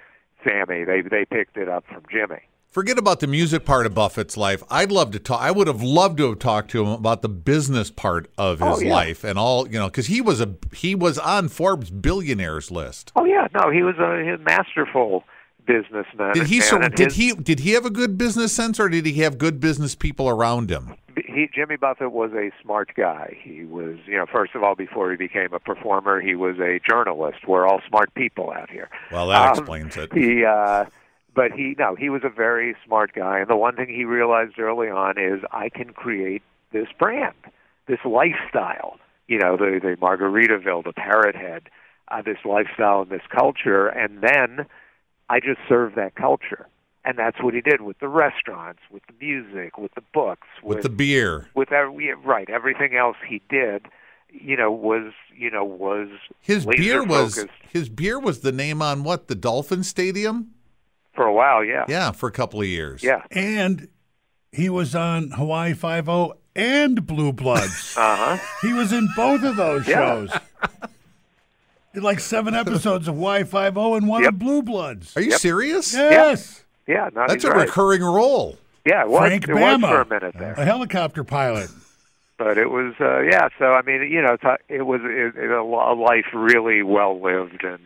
Sammy, 0.43 0.83
they 0.83 1.01
they 1.01 1.25
picked 1.25 1.57
it 1.57 1.69
up 1.69 1.85
from 1.87 2.03
Jimmy. 2.11 2.41
Forget 2.69 2.97
about 2.97 3.21
the 3.21 3.27
music 3.27 3.63
part 3.63 3.85
of 3.85 3.93
Buffett's 3.95 4.35
life. 4.35 4.61
I'd 4.69 4.91
love 4.91 5.11
to 5.11 5.19
talk. 5.19 5.41
I 5.41 5.49
would 5.49 5.67
have 5.67 5.81
loved 5.81 6.17
to 6.17 6.27
have 6.31 6.39
talked 6.39 6.71
to 6.71 6.83
him 6.83 6.89
about 6.89 7.21
the 7.21 7.29
business 7.29 7.89
part 7.89 8.29
of 8.37 8.61
oh, 8.61 8.71
his 8.71 8.79
Oh, 8.79 8.81
yeah. 8.81 8.93
life 8.93 9.23
and 9.23 9.39
all. 9.39 9.65
You 9.69 9.79
know, 9.79 9.87
because 9.87 10.07
he 10.07 10.19
was 10.19 10.41
a 10.41 10.55
he 10.73 10.93
was 10.93 11.17
on 11.17 11.47
Forbes 11.47 11.89
billionaires 11.89 12.71
list. 12.71 13.13
Oh 13.15 13.23
yeah, 13.23 13.47
no, 13.53 13.71
he 13.71 13.81
was 13.81 13.95
a, 13.97 14.33
a 14.33 14.37
masterful 14.39 15.23
businessman. 15.65 16.33
Did 16.33 16.47
he? 16.47 16.61
So, 16.61 16.79
did 16.79 16.99
his- 16.99 17.15
he? 17.15 17.33
Did 17.33 17.59
he 17.59 17.71
have 17.71 17.85
a 17.85 17.89
good 17.89 18.17
business 18.17 18.53
sense, 18.53 18.79
or 18.79 18.89
did 18.89 19.05
he 19.05 19.13
have 19.21 19.37
good 19.37 19.59
business 19.59 19.95
people 19.95 20.29
around 20.29 20.69
him? 20.69 20.95
he 21.35 21.49
Jimmy 21.53 21.75
Buffett 21.77 22.11
was 22.11 22.31
a 22.33 22.51
smart 22.61 22.91
guy. 22.95 23.37
He 23.41 23.63
was, 23.65 23.97
you 24.05 24.17
know, 24.17 24.25
first 24.25 24.55
of 24.55 24.63
all, 24.63 24.75
before 24.75 25.11
he 25.11 25.17
became 25.17 25.53
a 25.53 25.59
performer, 25.59 26.19
he 26.21 26.35
was 26.35 26.57
a 26.59 26.79
journalist. 26.87 27.39
We're 27.47 27.67
all 27.67 27.81
smart 27.87 28.13
people 28.15 28.51
out 28.51 28.69
here. 28.69 28.89
Well, 29.11 29.27
that 29.27 29.41
Um, 29.41 29.49
explains 29.57 29.97
it. 29.97 30.13
He, 30.13 30.43
uh, 30.45 30.85
but 31.33 31.51
he, 31.51 31.75
no, 31.77 31.95
he 31.95 32.09
was 32.09 32.23
a 32.23 32.29
very 32.29 32.75
smart 32.85 33.13
guy. 33.13 33.39
And 33.39 33.49
the 33.49 33.55
one 33.55 33.75
thing 33.75 33.89
he 33.89 34.05
realized 34.05 34.59
early 34.59 34.89
on 34.89 35.17
is 35.17 35.41
I 35.51 35.69
can 35.69 35.91
create 35.93 36.41
this 36.71 36.87
brand, 36.97 37.35
this 37.87 37.99
lifestyle. 38.05 38.97
You 39.27 39.39
know, 39.39 39.57
the 39.57 39.79
the 39.81 39.95
Margaritaville, 39.97 40.83
the 40.83 40.93
Parrot 40.93 41.35
Head, 41.35 41.69
uh, 42.09 42.21
this 42.21 42.37
lifestyle 42.45 43.01
and 43.01 43.09
this 43.09 43.25
culture, 43.29 43.87
and 43.87 44.21
then 44.21 44.65
I 45.29 45.39
just 45.39 45.59
serve 45.67 45.95
that 45.95 46.15
culture. 46.15 46.67
And 47.03 47.19
that's 47.19 47.37
what 47.43 47.53
he 47.53 47.61
did 47.61 47.81
with 47.81 47.99
the 47.99 48.07
restaurants, 48.07 48.79
with 48.91 49.03
the 49.07 49.13
music, 49.23 49.77
with 49.77 49.93
the 49.93 50.01
books, 50.13 50.47
With 50.63 50.81
the 50.81 50.89
beer, 50.89 51.47
with 51.53 51.71
every, 51.71 52.11
right 52.15 52.49
everything 52.49 52.95
else 52.95 53.17
he 53.27 53.41
did 53.49 53.85
you 54.31 54.57
know 54.57 54.69
was 54.71 55.13
you 55.37 55.49
know 55.49 55.63
was 55.63 56.09
his 56.41 56.65
beer 56.65 57.03
was 57.05 57.35
focused 57.35 57.53
his 57.71 57.87
beer 57.87 58.19
was 58.19 58.39
the 58.41 58.51
name 58.51 58.81
on 58.81 59.03
what 59.03 59.27
the 59.29 59.35
Dolphin 59.35 59.81
Stadium. 59.81 60.49
for 61.13 61.25
a 61.25 61.31
while 61.31 61.63
yeah 61.63 61.85
Yeah, 61.87 62.11
for 62.11 62.27
a 62.27 62.31
couple 62.33 62.59
of 62.59 62.67
years. 62.67 63.01
yeah 63.03 63.21
and 63.31 63.87
he 64.51 64.67
was 64.69 64.93
on 64.93 65.29
Hawaii 65.31 65.73
Five 65.73 66.09
O 66.09 66.33
and 66.53 67.05
Blue 67.07 67.31
Bloods. 67.31 67.95
uh-huh 67.95 68.37
he 68.61 68.73
was 68.73 68.91
in 68.91 69.07
both 69.15 69.43
of 69.43 69.55
those 69.55 69.87
Yeah. 69.87 70.25
shows. 70.27 70.31
Did 71.95 72.03
like 72.03 72.19
seven 72.19 72.53
episodes 72.53 73.07
of 73.07 73.15
Y50 73.15 73.97
and 73.97 74.07
one 74.09 74.23
Yep. 74.23 74.33
of 74.33 74.39
Blue 74.39 74.61
Bloods. 74.61 75.15
Are 75.15 75.21
you 75.21 75.31
serious? 75.31 75.93
Yes. 75.93 76.63
yeah 76.87 77.09
no, 77.15 77.23
That's 77.27 77.45
a 77.45 77.51
right. 77.51 77.61
recurring 77.67 78.03
role. 78.03 78.57
Yeah, 78.85 79.01
it 79.03 79.07
was. 79.09 79.19
Frank 79.29 79.47
it 79.47 79.53
was 79.53 79.61
Bama. 79.63 79.87
for 79.89 80.01
a 80.01 80.05
minute 80.05 80.35
there. 80.37 80.53
a 80.57 80.65
helicopter 80.65 81.23
pilot. 81.23 81.69
but 82.37 82.57
it 82.57 82.69
was 82.69 82.93
uh 82.99 83.21
yeah 83.21 83.47
so 83.57 83.67
i 83.75 83.81
mean 83.83 84.11
you 84.11 84.21
know 84.21 84.33
it's 84.33 84.43
a- 84.43 84.57
it 84.67 84.81
was 84.81 84.99
it, 85.05 85.37
it, 85.37 85.49
a 85.51 85.61
a 85.61 85.95
life 85.95 86.25
really 86.33 86.83
well 86.83 87.17
lived 87.21 87.63
and 87.63 87.79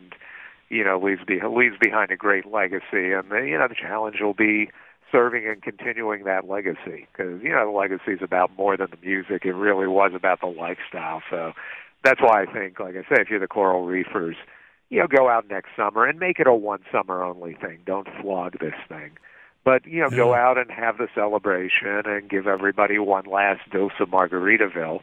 you 0.70 0.84
know 0.84 0.98
leaves 1.00 1.22
be, 1.28 1.40
leaves 1.48 1.76
behind 1.80 2.10
a 2.10 2.16
great 2.18 2.48
legacy 2.52 3.14
and 3.14 3.30
the, 3.30 3.38
you 3.48 3.56
know 3.60 3.68
the 3.68 3.76
challenge 3.76 4.16
will 4.22 4.34
be 4.34 4.68
serving 5.12 5.46
and 5.48 5.62
continuing 5.62 6.24
that 6.24 6.50
legacy 6.50 7.06
because 7.12 7.40
you 7.44 7.50
know 7.50 7.64
the 7.72 7.78
legacy 7.78 8.14
is 8.14 8.24
about 8.24 8.50
more 8.58 8.76
than 8.76 8.88
the 8.90 8.98
music 9.08 9.46
it 9.46 9.54
really 9.54 9.86
was 9.88 10.14
about 10.16 10.40
the 10.40 10.48
lifestyle 10.48 11.22
so 11.30 11.54
that's 12.04 12.22
why 12.22 12.44
i 12.44 12.46
think 12.46 12.80
like 12.80 12.96
i 12.96 13.02
say 13.04 13.22
if 13.22 13.30
you're 13.30 13.40
the 13.40 13.48
coral 13.48 13.86
reefers 13.86 14.36
you 14.90 15.00
know 15.00 15.08
go 15.08 15.30
out 15.30 15.48
next 15.50 15.70
summer 15.76 16.06
and 16.06 16.20
make 16.20 16.40
it 16.40 16.48
a 16.48 16.54
one 16.54 16.80
summer 16.92 17.24
only 17.24 17.56
thing 17.56 17.80
don't 17.86 18.08
flog 18.22 18.58
this 18.60 18.74
thing 18.88 19.12
but 19.66 19.86
you 19.86 20.02
know, 20.02 20.10
go 20.10 20.34
out 20.34 20.58
and 20.58 20.72
have 20.72 20.98
the 20.98 21.08
celebration 21.14 22.02
and 22.06 22.30
give 22.30 22.48
everybody 22.48 22.98
one 22.98 23.26
last 23.26 23.62
dose 23.72 23.92
of 24.00 24.10
Margaritaville, 24.10 25.02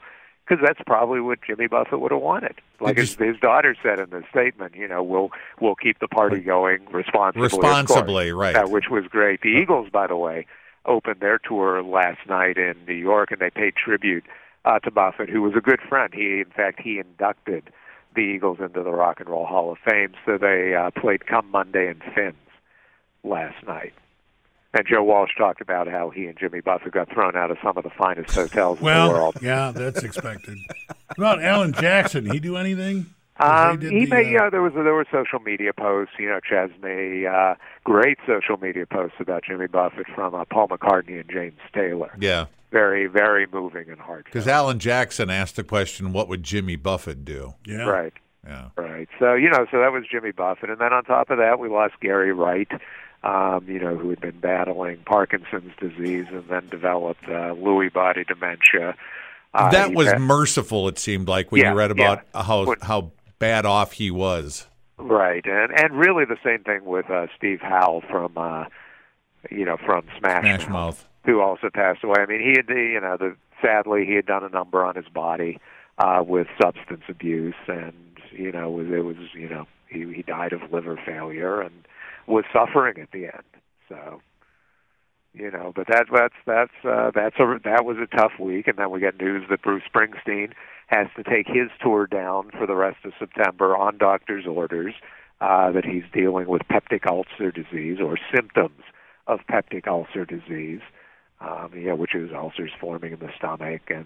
because 0.49 0.65
that's 0.65 0.81
probably 0.87 1.21
what 1.21 1.39
Jimmy 1.47 1.67
Buffett 1.67 2.01
would 2.01 2.11
have 2.11 2.23
wanted. 2.23 2.55
Like 2.81 2.97
his, 2.97 3.11
just- 3.11 3.21
his 3.21 3.37
daughter 3.39 3.77
said 3.83 4.01
in 4.01 4.11
the 4.11 4.25
statement, 4.31 4.75
you 4.75 4.89
know, 4.89 5.03
we'll 5.03 5.31
we'll 5.61 5.75
keep 5.75 5.99
the 5.99 6.09
party 6.09 6.41
going 6.41 6.87
responsibly. 6.91 7.43
Responsibly, 7.43 8.33
right. 8.33 8.57
Uh, 8.57 8.67
which 8.67 8.87
was 8.91 9.05
great. 9.09 9.43
The 9.43 9.51
Eagles, 9.51 9.89
by 9.93 10.07
the 10.07 10.17
way, 10.17 10.47
opened 10.87 11.21
their 11.21 11.39
tour 11.39 11.83
last 11.83 12.27
night 12.29 12.57
in 12.57 12.75
New 12.89 12.95
York, 12.95 13.31
and 13.31 13.41
they 13.41 13.51
paid 13.51 13.75
tribute 13.77 14.25
uh, 14.67 14.79
to 14.81 14.91
Buffett, 14.91 15.31
who 15.31 15.41
was 15.41 15.55
a 15.57 15.61
good 15.61 15.81
friend. 15.89 16.13
He, 16.13 16.41
in 16.41 16.51
fact, 16.55 16.81
he 16.83 16.99
inducted 16.99 17.65
the 18.15 18.21
Eagles 18.21 18.59
into 18.61 18.83
the 18.83 18.91
Rock 18.91 19.21
and 19.21 19.29
Roll 19.29 19.47
Hall 19.47 19.71
of 19.73 19.79
Fame. 19.79 20.13
So 20.27 20.37
they 20.39 20.75
uh, 20.75 20.91
played 20.91 21.27
Come 21.27 21.51
Monday 21.51 21.89
and 21.89 22.03
Fins 22.15 22.35
last 23.25 23.65
night. 23.67 23.93
And 24.75 24.87
Joe 24.87 25.03
Walsh 25.05 25.31
talked 25.39 25.61
about 25.63 25.89
how 25.89 26.11
he 26.11 26.27
and 26.27 26.37
Jimmy 26.39 26.61
Buffett 26.61 26.93
got 26.93 27.11
thrown 27.11 27.35
out 27.37 27.51
of 27.51 27.57
some 27.65 27.79
of 27.79 27.85
the 27.85 27.91
finest 27.91 28.35
hotels 28.35 28.79
in 28.79 28.85
the 28.85 28.87
Well, 28.87 29.13
world. 29.13 29.39
yeah, 29.41 29.71
that's 29.75 30.03
expected. 30.03 30.59
What 31.15 31.19
about 31.19 31.43
Alan 31.43 31.73
Jackson? 31.73 32.31
He 32.31 32.41
do 32.41 32.57
anything? 32.57 33.07
Um, 33.39 33.81
they 33.81 33.89
he 33.91 34.05
the, 34.05 34.11
made, 34.11 34.27
uh, 34.27 34.31
you 34.31 34.39
know, 34.39 34.51
there 34.51 34.63
was 34.63 34.73
there 34.75 34.95
were 34.95 35.07
social 35.11 35.39
media 35.41 35.73
posts. 35.73 36.15
You 36.19 36.29
know, 36.29 36.41
Chesney, 36.41 37.27
uh, 37.27 37.55
great 37.85 38.19
social 38.27 38.57
media 38.59 38.87
posts 38.87 39.17
about 39.21 39.45
Jimmy 39.45 39.67
Buffett 39.67 40.07
from 40.15 40.35
uh, 40.35 40.45
Paul 40.51 40.69
McCartney 40.69 41.21
and 41.21 41.31
James 41.31 41.61
Taylor. 41.75 42.11
Yeah. 42.19 42.47
Very, 42.77 43.07
very 43.07 43.47
moving 43.53 43.89
and 43.89 43.99
heartfelt. 43.99 44.25
Because 44.27 44.49
Alan 44.49 44.79
Jackson 44.79 45.31
asked 45.31 45.57
the 45.57 45.65
question, 45.65 46.13
what 46.13 46.29
would 46.29 46.43
Jimmy 46.43 46.77
Buffett 46.77 47.25
do? 47.25 47.55
yeah. 47.65 47.85
Right, 47.85 48.13
Yeah. 48.47 48.69
right. 48.77 49.09
So 49.19 49.35
you 49.35 49.49
know, 49.51 49.67
so 49.71 49.79
that 49.81 49.93
was 49.93 50.05
Jimmy 50.11 50.33
Buffett, 50.33 50.69
and 50.71 50.79
then 50.79 50.93
on 50.93 51.05
top 51.05 51.31
of 51.31 51.39
that, 51.39 51.59
we 51.59 51.69
lost 51.69 51.95
Gary 52.01 52.33
Wright. 52.33 52.69
Um, 53.25 53.65
you 53.67 53.81
know, 53.81 53.97
who 53.97 54.11
had 54.11 54.21
been 54.21 54.39
battling 54.39 54.99
Parkinson's 55.07 55.73
disease 55.81 56.27
and 56.31 56.45
then 56.49 56.69
developed 56.69 57.25
uh, 57.25 57.55
Lewy 57.55 57.93
body 57.93 58.23
dementia. 58.25 58.95
Uh, 59.53 59.71
that 59.71 59.95
was 59.95 60.13
pa- 60.13 60.19
merciful, 60.19 60.87
it 60.87 60.97
seemed 60.99 61.27
like, 61.27 61.51
when 61.51 61.63
Yeah, 61.63 61.73
you 61.73 61.79
read 61.79 61.91
about 61.91 62.23
yeah. 62.35 62.43
how, 62.43 62.75
how 62.83 63.11
bad 63.41 63.65
off 63.67 63.93
he 63.93 64.11
was. 64.13 64.69
Right, 64.99 65.45
and 65.45 65.73
and 65.73 65.99
really 65.99 66.25
the 66.25 66.37
same 66.45 66.63
thing 66.63 66.85
with 66.85 67.11
uh, 67.11 67.27
Steve 67.37 67.61
Harwell 67.63 68.03
from 68.09 68.33
uh, 68.37 68.65
you 69.51 69.65
know 69.65 69.77
from 69.85 70.05
Smash, 70.19 70.43
Smash 70.43 70.61
Mouth, 70.69 70.71
Mouth. 70.71 71.09
Who 71.27 71.41
also 71.41 71.69
passed 71.73 72.05
away. 72.05 72.17
I 72.21 72.27
mean, 72.27 72.41
he 72.41 72.55
had 72.57 72.69
you 72.69 73.01
know 73.01 73.17
the 73.19 73.37
sadly 73.61 74.07
he 74.07 74.15
had 74.15 74.27
done 74.27 74.45
a 74.45 74.49
number 74.49 74.85
on 74.85 74.97
his 74.97 75.09
body 75.13 75.59
uh, 75.99 76.23
with 76.27 76.47
substance 76.63 77.03
abuse, 77.09 77.55
and 77.69 77.95
you 78.31 78.53
know 78.53 78.71
was 78.71 78.87
it 78.87 79.05
was 79.05 79.17
you 79.35 79.49
know 79.49 79.67
he 79.89 80.11
he 80.15 80.23
died 80.23 80.53
of 80.53 80.73
liver 80.73 80.99
failure 81.05 81.61
and 81.61 81.87
was 82.27 82.45
suffering 82.53 82.99
at 82.99 83.11
the 83.13 83.25
end. 83.27 83.45
So 83.89 84.21
you 85.35 85.51
know, 85.51 85.73
but 85.75 85.87
that 85.89 86.07
that's 86.13 86.35
that's 86.47 86.85
uh, 86.85 87.11
that's 87.15 87.37
a 87.39 87.59
that 87.65 87.85
was 87.85 87.99
a 87.99 88.17
tough 88.17 88.33
week, 88.41 88.69
and 88.69 88.79
then 88.79 88.91
we 88.91 89.01
get 89.01 89.21
news 89.21 89.45
that 89.51 89.63
Bruce 89.63 89.83
Springsteen 89.93 90.53
has 90.87 91.09
to 91.17 91.25
take 91.25 91.47
his 91.47 91.69
tour 91.83 92.07
down 92.07 92.51
for 92.57 92.67
the 92.67 92.77
rest 92.77 92.99
of 93.05 93.13
September 93.19 93.77
on 93.77 93.99
doctor's 93.99 94.47
orders. 94.47 94.95
Uh, 95.39 95.71
that 95.71 95.85
he's 95.85 96.05
dealing 96.15 96.47
with 96.47 96.63
peptic 96.63 97.07
ulcer 97.07 97.51
disease 97.51 97.99
or 98.03 98.17
symptoms 98.35 98.81
of 99.27 99.41
peptic 99.51 99.87
ulcer 99.87 100.25
disease, 100.25 100.81
um, 101.41 101.71
you 101.75 101.87
know, 101.89 101.95
which 101.97 102.15
is 102.15 102.31
ulcers 102.33 102.71
forming 102.81 103.13
in 103.13 103.19
the 103.19 103.31
stomach 103.37 103.83
and 103.89 104.05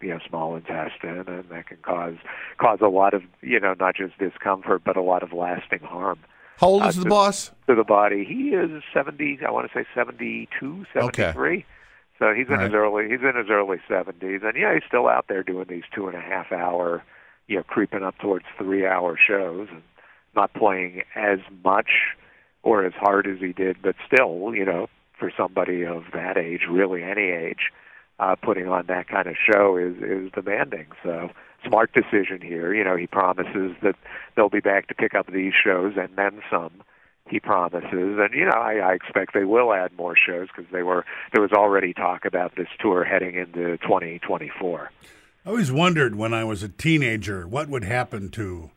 you 0.00 0.08
know 0.08 0.18
small 0.28 0.56
intestine, 0.56 1.24
and 1.28 1.44
that 1.50 1.66
can 1.68 1.76
cause 1.82 2.16
cause 2.58 2.78
a 2.82 2.88
lot 2.88 3.14
of 3.14 3.22
you 3.40 3.60
know 3.60 3.74
not 3.78 3.94
just 3.94 4.18
discomfort 4.18 4.82
but 4.84 4.96
a 4.96 5.02
lot 5.02 5.22
of 5.22 5.32
lasting 5.32 5.80
harm 5.80 6.18
How 6.58 6.66
old 6.68 6.82
Uh, 6.82 6.86
is 6.88 6.96
the 6.96 7.04
to- 7.04 7.08
boss? 7.10 7.52
to 7.68 7.74
the 7.74 7.84
body. 7.84 8.24
He 8.24 8.50
is 8.50 8.82
70, 8.92 9.38
I 9.46 9.50
want 9.50 9.70
to 9.70 9.78
say 9.78 9.86
72, 9.94 10.86
73. 10.92 11.64
So 12.18 12.32
he's 12.34 12.48
in 12.48 12.60
his 12.60 12.72
early 12.72 13.08
he's 13.08 13.20
in 13.22 13.34
his 13.36 13.48
early 13.50 13.78
70s 13.88 14.44
and 14.44 14.56
yeah, 14.56 14.74
he's 14.74 14.82
still 14.86 15.08
out 15.08 15.26
there 15.28 15.42
doing 15.42 15.66
these 15.68 15.84
two 15.94 16.06
and 16.08 16.16
a 16.16 16.20
half 16.20 16.52
hour, 16.52 17.02
you 17.48 17.56
know, 17.56 17.62
creeping 17.64 18.02
up 18.02 18.16
towards 18.18 18.44
3 18.58 18.86
hour 18.86 19.16
shows 19.16 19.68
and 19.70 19.82
not 20.36 20.52
playing 20.54 21.02
as 21.16 21.38
much 21.64 21.90
or 22.62 22.84
as 22.84 22.92
hard 22.94 23.26
as 23.26 23.38
he 23.40 23.52
did, 23.52 23.76
but 23.82 23.94
still, 24.06 24.52
you 24.54 24.64
know, 24.64 24.88
for 25.22 25.32
somebody 25.36 25.84
of 25.84 26.02
that 26.12 26.36
age, 26.36 26.62
really 26.68 27.04
any 27.04 27.30
age, 27.30 27.70
uh, 28.18 28.34
putting 28.34 28.66
on 28.66 28.86
that 28.88 29.06
kind 29.06 29.28
of 29.28 29.36
show 29.36 29.76
is 29.76 29.94
is 30.02 30.32
demanding. 30.32 30.86
So 31.04 31.30
smart 31.64 31.92
decision 31.92 32.40
here. 32.42 32.74
You 32.74 32.82
know, 32.82 32.96
he 32.96 33.06
promises 33.06 33.76
that 33.82 33.94
they'll 34.34 34.48
be 34.48 34.58
back 34.58 34.88
to 34.88 34.94
pick 34.94 35.14
up 35.14 35.32
these 35.32 35.52
shows 35.54 35.92
and 35.96 36.08
then 36.16 36.42
some. 36.50 36.82
He 37.30 37.38
promises, 37.38 38.18
and 38.18 38.34
you 38.34 38.44
know, 38.44 38.58
I, 38.58 38.78
I 38.78 38.92
expect 38.94 39.32
they 39.32 39.44
will 39.44 39.72
add 39.72 39.96
more 39.96 40.16
shows 40.16 40.48
because 40.48 40.70
they 40.72 40.82
were 40.82 41.04
there 41.32 41.40
was 41.40 41.52
already 41.52 41.94
talk 41.94 42.24
about 42.24 42.56
this 42.56 42.66
tour 42.80 43.04
heading 43.04 43.36
into 43.36 43.78
2024. 43.78 44.90
I 45.46 45.48
always 45.48 45.70
wondered 45.70 46.16
when 46.16 46.34
I 46.34 46.42
was 46.42 46.64
a 46.64 46.68
teenager 46.68 47.46
what 47.46 47.68
would 47.68 47.84
happen 47.84 48.28
to 48.30 48.72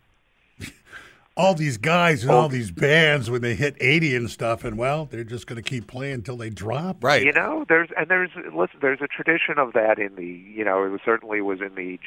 all 1.37 1.53
these 1.53 1.77
guys 1.77 2.23
and 2.23 2.31
all 2.31 2.45
oh. 2.45 2.47
these 2.47 2.71
bands 2.71 3.29
when 3.29 3.41
they 3.41 3.55
hit 3.55 3.75
80 3.79 4.15
and 4.15 4.29
stuff. 4.29 4.63
And 4.63 4.77
well, 4.77 5.05
they're 5.05 5.23
just 5.23 5.47
going 5.47 5.61
to 5.61 5.67
keep 5.67 5.87
playing 5.87 6.15
until 6.15 6.37
they 6.37 6.49
drop. 6.49 7.03
Right. 7.03 7.23
You 7.23 7.33
know, 7.33 7.65
there's 7.67 7.89
and 7.97 8.07
there's 8.09 8.31
listen, 8.53 8.79
there's 8.81 9.01
a 9.01 9.07
tradition 9.07 9.57
of 9.57 9.73
that 9.73 9.99
in 9.99 10.15
the 10.15 10.25
you 10.25 10.63
know 10.63 10.83
it 10.83 10.89
was, 10.89 11.01
certainly 11.03 11.41
was 11.41 11.59
in 11.61 11.75
the 11.75 11.99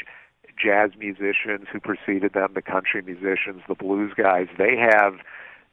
jazz 0.60 0.90
musicians 0.98 1.66
who 1.72 1.78
preceded 1.78 2.32
them, 2.32 2.52
the 2.54 2.62
country 2.62 3.02
musicians, 3.02 3.62
the 3.68 3.74
blues 3.74 4.12
guys. 4.16 4.48
They 4.56 4.76
have 4.76 5.14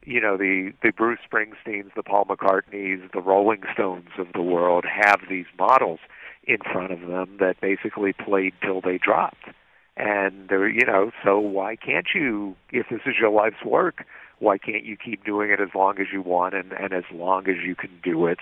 you 0.04 0.20
know 0.20 0.36
the 0.36 0.72
the 0.82 0.92
Bruce 0.92 1.20
Springsteens, 1.30 1.94
the 1.94 2.02
Paul 2.02 2.26
McCartneys, 2.26 3.10
the 3.12 3.20
Rolling 3.20 3.62
Stones 3.72 4.10
of 4.18 4.28
the 4.34 4.42
world 4.42 4.84
have 4.84 5.20
these 5.30 5.46
models 5.58 6.00
in 6.44 6.58
front 6.58 6.92
of 6.92 7.00
them 7.00 7.38
that 7.40 7.60
basically 7.60 8.12
played 8.12 8.52
till 8.62 8.80
they 8.80 8.98
dropped. 8.98 9.48
And 9.96 10.48
they're, 10.48 10.68
you 10.68 10.84
know, 10.84 11.10
so 11.24 11.38
why 11.38 11.76
can't 11.76 12.08
you, 12.14 12.54
if 12.70 12.88
this 12.90 13.00
is 13.06 13.14
your 13.18 13.30
life's 13.30 13.64
work, 13.64 14.04
why 14.38 14.58
can't 14.58 14.84
you 14.84 14.96
keep 14.96 15.24
doing 15.24 15.50
it 15.50 15.60
as 15.60 15.70
long 15.74 15.98
as 15.98 16.08
you 16.12 16.20
want 16.20 16.54
and, 16.54 16.72
and 16.72 16.92
as 16.92 17.04
long 17.10 17.48
as 17.48 17.56
you 17.64 17.74
can 17.74 17.90
do 18.02 18.26
it, 18.26 18.38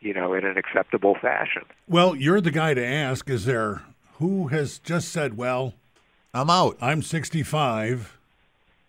you 0.00 0.12
know, 0.12 0.34
in 0.34 0.44
an 0.44 0.58
acceptable 0.58 1.14
fashion? 1.20 1.62
Well, 1.88 2.16
you're 2.16 2.40
the 2.40 2.50
guy 2.50 2.74
to 2.74 2.84
ask. 2.84 3.30
Is 3.30 3.44
there 3.44 3.82
who 4.14 4.48
has 4.48 4.78
just 4.78 5.10
said, 5.10 5.36
well, 5.36 5.74
I'm 6.34 6.50
out. 6.50 6.76
I'm 6.80 7.02
65. 7.02 8.18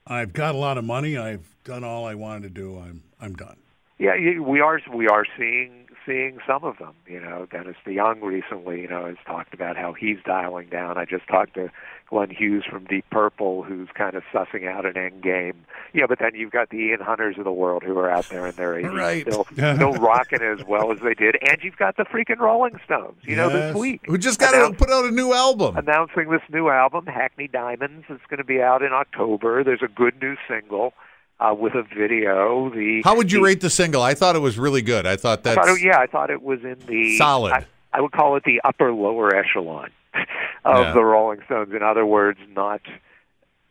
I've 0.07 0.33
got 0.33 0.55
a 0.55 0.57
lot 0.57 0.77
of 0.77 0.85
money. 0.85 1.17
I've 1.17 1.45
done 1.63 1.83
all 1.83 2.05
I 2.05 2.15
wanted 2.15 2.43
to 2.43 2.49
do. 2.49 2.79
I'm 2.79 3.03
I'm 3.19 3.35
done. 3.35 3.57
Yeah, 3.99 4.13
we 4.39 4.61
are 4.61 4.79
we 4.93 5.07
are 5.07 5.25
seeing 5.37 5.86
seeing 6.07 6.39
some 6.47 6.63
of 6.63 6.77
them. 6.79 6.93
You 7.05 7.19
know, 7.19 7.45
Dennis 7.51 7.75
DeYoung 7.85 8.21
recently, 8.23 8.81
you 8.81 8.87
know, 8.87 9.05
has 9.05 9.17
talked 9.25 9.53
about 9.53 9.75
how 9.77 9.93
he's 9.93 10.17
dialing 10.25 10.69
down. 10.69 10.97
I 10.97 11.05
just 11.05 11.27
talked 11.27 11.53
to 11.55 11.69
Glenn 12.09 12.29
Hughes 12.29 12.63
from 12.67 12.85
Deep 12.85 13.05
Purple, 13.11 13.63
who's 13.63 13.89
kind 13.93 14.15
of 14.15 14.23
sussing 14.33 14.67
out 14.67 14.85
an 14.85 14.97
end 14.97 15.21
game. 15.21 15.65
Yeah, 15.93 16.05
but 16.07 16.19
then 16.19 16.31
you've 16.33 16.51
got 16.51 16.69
the 16.69 16.77
Ian 16.77 17.01
Hunters 17.01 17.37
of 17.37 17.43
the 17.43 17.51
world 17.51 17.83
who 17.83 17.97
are 17.99 18.09
out 18.09 18.27
there 18.29 18.47
in 18.47 18.55
their 18.55 18.73
80s, 18.75 18.93
Right. 18.97 19.21
still 19.23 19.45
still 19.53 19.93
rocking 19.93 20.41
as 20.41 20.65
well 20.65 20.91
as 20.91 20.99
they 21.01 21.13
did, 21.13 21.35
and 21.47 21.57
you've 21.61 21.77
got 21.77 21.97
the 21.97 22.03
freaking 22.03 22.37
Rolling 22.39 22.79
Stones. 22.85 23.17
You 23.23 23.35
know, 23.35 23.49
Yes. 23.49 23.73
this 23.73 23.75
week 23.75 24.01
We 24.07 24.17
just 24.17 24.39
got 24.39 24.51
to 24.51 24.73
put 24.73 24.89
out 24.89 25.05
a 25.05 25.11
new 25.11 25.33
album. 25.33 25.75
announcing 25.77 26.29
this 26.29 26.41
new 26.49 26.69
album, 26.69 27.05
Hackney 27.05 27.47
Diamonds. 27.49 28.05
It's 28.09 28.23
going 28.29 28.37
to 28.37 28.43
be 28.45 28.61
out 28.61 28.81
in 28.81 28.93
October. 28.93 29.63
There's 29.63 29.83
a 29.83 29.87
good 29.89 30.21
new 30.21 30.37
single 30.47 30.93
uh, 31.39 31.53
with 31.53 31.73
a 31.75 31.83
video. 31.83 32.69
The 32.69 33.01
How 33.03 33.15
would 33.15 33.31
you 33.31 33.39
the- 33.39 33.43
rate 33.45 33.61
the 33.61 33.69
single? 33.69 34.01
I 34.01 34.13
thought 34.13 34.35
it 34.35 34.39
was 34.39 34.57
really 34.57 34.81
good. 34.81 35.05
I 35.05 35.15
thought 35.17 35.39
I 35.39 35.53
that's 35.55 35.67
thought 35.67 35.81
yeah, 35.81 35.99
I 35.99 36.07
thought 36.07 36.29
it 36.29 36.41
was 36.41 36.59
in 36.63 36.77
the 36.87 37.17
Solid. 37.17 37.53
I, 37.53 37.65
I 37.93 38.01
would 38.01 38.11
call 38.11 38.35
it 38.35 38.43
the 38.43 38.61
upper 38.63 38.91
lower 38.91 39.35
echelon 39.35 39.89
of 40.65 40.85
Yeah. 40.87 40.93
the 40.93 41.03
Rolling 41.03 41.39
Stones. 41.45 41.73
In 41.73 41.83
other 41.83 42.05
words, 42.05 42.39
not 42.55 42.81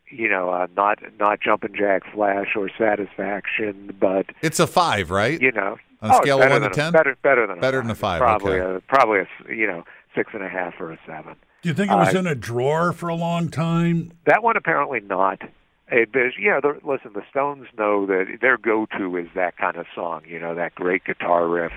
you 0.08 0.28
know, 0.28 0.50
uh, 0.50 0.68
not 0.76 1.00
not 1.18 1.40
Jumpin' 1.40 1.74
Jack 1.76 2.02
Flash 2.14 2.54
or 2.54 2.70
Satisfaction, 2.78 3.94
but 4.00 4.26
it's 4.42 4.60
a 4.60 4.66
five, 4.66 5.10
right? 5.10 5.40
you 5.40 5.50
know, 5.52 5.78
On 6.02 6.10
a 6.10 6.14
oh, 6.14 6.20
scale 6.22 6.40
of 6.42 6.48
one 6.50 6.60
to 6.62 6.70
10? 6.70 6.92
better 6.92 7.16
better 7.22 7.46
than 7.46 7.58
a 7.58 7.60
Better 7.60 7.78
five. 7.78 7.84
than 7.84 7.90
a 7.90 7.94
five, 7.96 8.18
Probably 8.20 8.60
okay. 8.60 8.76
a 8.76 8.80
probably 8.82 9.18
a 9.18 9.22
s- 9.22 9.28
you 9.48 9.66
know 9.66 9.84
six 10.14 10.30
and 10.32 10.42
a 10.44 10.48
half 10.48 10.74
or 10.80 10.92
a 10.92 10.98
seven. 11.06 11.34
Do 11.62 11.68
you 11.68 11.74
think 11.74 11.90
it 11.90 11.94
was 11.96 12.14
Uh, 12.14 12.20
in 12.20 12.26
a 12.28 12.34
drawer 12.36 12.92
for 12.92 13.08
a 13.08 13.14
long 13.16 13.48
time? 13.48 14.12
That 14.26 14.42
one 14.44 14.56
apparently 14.56 15.00
not. 15.00 15.40
It, 15.88 16.10
there's, 16.12 16.34
yeah, 16.38 16.58
the, 16.60 16.78
listen, 16.84 17.12
the 17.14 17.22
Stones 17.30 17.66
know 17.78 18.06
that 18.06 18.38
their 18.40 18.58
go-to 18.58 19.16
is 19.16 19.28
that 19.34 19.56
kind 19.56 19.76
of 19.76 19.86
song. 19.94 20.22
You 20.26 20.40
know, 20.40 20.54
that 20.54 20.74
great 20.74 21.04
guitar 21.04 21.46
riff 21.46 21.72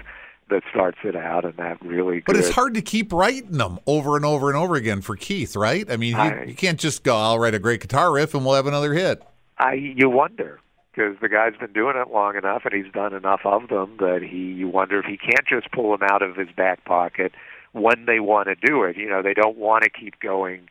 that 0.49 0.63
starts 0.71 0.97
it 1.03 1.15
out, 1.15 1.45
and 1.45 1.55
that 1.57 1.79
really. 1.83 2.21
But 2.25 2.33
good. 2.33 2.43
it's 2.43 2.53
hard 2.53 2.73
to 2.73 2.81
keep 2.81 3.13
writing 3.13 3.57
them 3.57 3.79
over 3.85 4.15
and 4.15 4.25
over 4.25 4.49
and 4.49 4.57
over 4.57 4.75
again 4.75 5.01
for 5.01 5.15
Keith, 5.15 5.55
right? 5.55 5.89
I 5.91 5.97
mean, 5.97 6.15
you, 6.15 6.21
I- 6.21 6.43
you 6.45 6.55
can't 6.55 6.79
just 6.79 7.03
go, 7.03 7.15
I'll 7.15 7.37
write 7.39 7.53
a 7.53 7.59
great 7.59 7.81
guitar 7.81 8.11
riff 8.11 8.33
and 8.33 8.43
we'll 8.45 8.55
have 8.55 8.67
another 8.67 8.93
hit. 8.93 9.21
I 9.59 9.73
you 9.73 10.09
wonder 10.09 10.59
because 10.91 11.17
the 11.21 11.29
guy's 11.29 11.55
been 11.59 11.73
doing 11.73 11.95
it 11.97 12.09
long 12.11 12.35
enough, 12.35 12.63
and 12.65 12.73
he's 12.73 12.91
done 12.91 13.13
enough 13.13 13.41
of 13.45 13.67
them 13.69 13.97
that 13.99 14.21
he 14.23 14.37
you 14.37 14.67
wonder 14.67 14.99
if 14.99 15.05
he 15.05 15.17
can't 15.17 15.45
just 15.47 15.71
pull 15.71 15.91
them 15.91 16.07
out 16.09 16.21
of 16.21 16.35
his 16.35 16.47
back 16.55 16.83
pocket 16.85 17.33
when 17.73 18.05
they 18.05 18.19
want 18.19 18.47
to 18.47 18.55
do 18.55 18.83
it. 18.83 18.97
You 18.97 19.09
know, 19.09 19.21
they 19.21 19.33
don't 19.33 19.57
want 19.57 19.83
to 19.83 19.89
keep 19.89 20.19
going, 20.19 20.67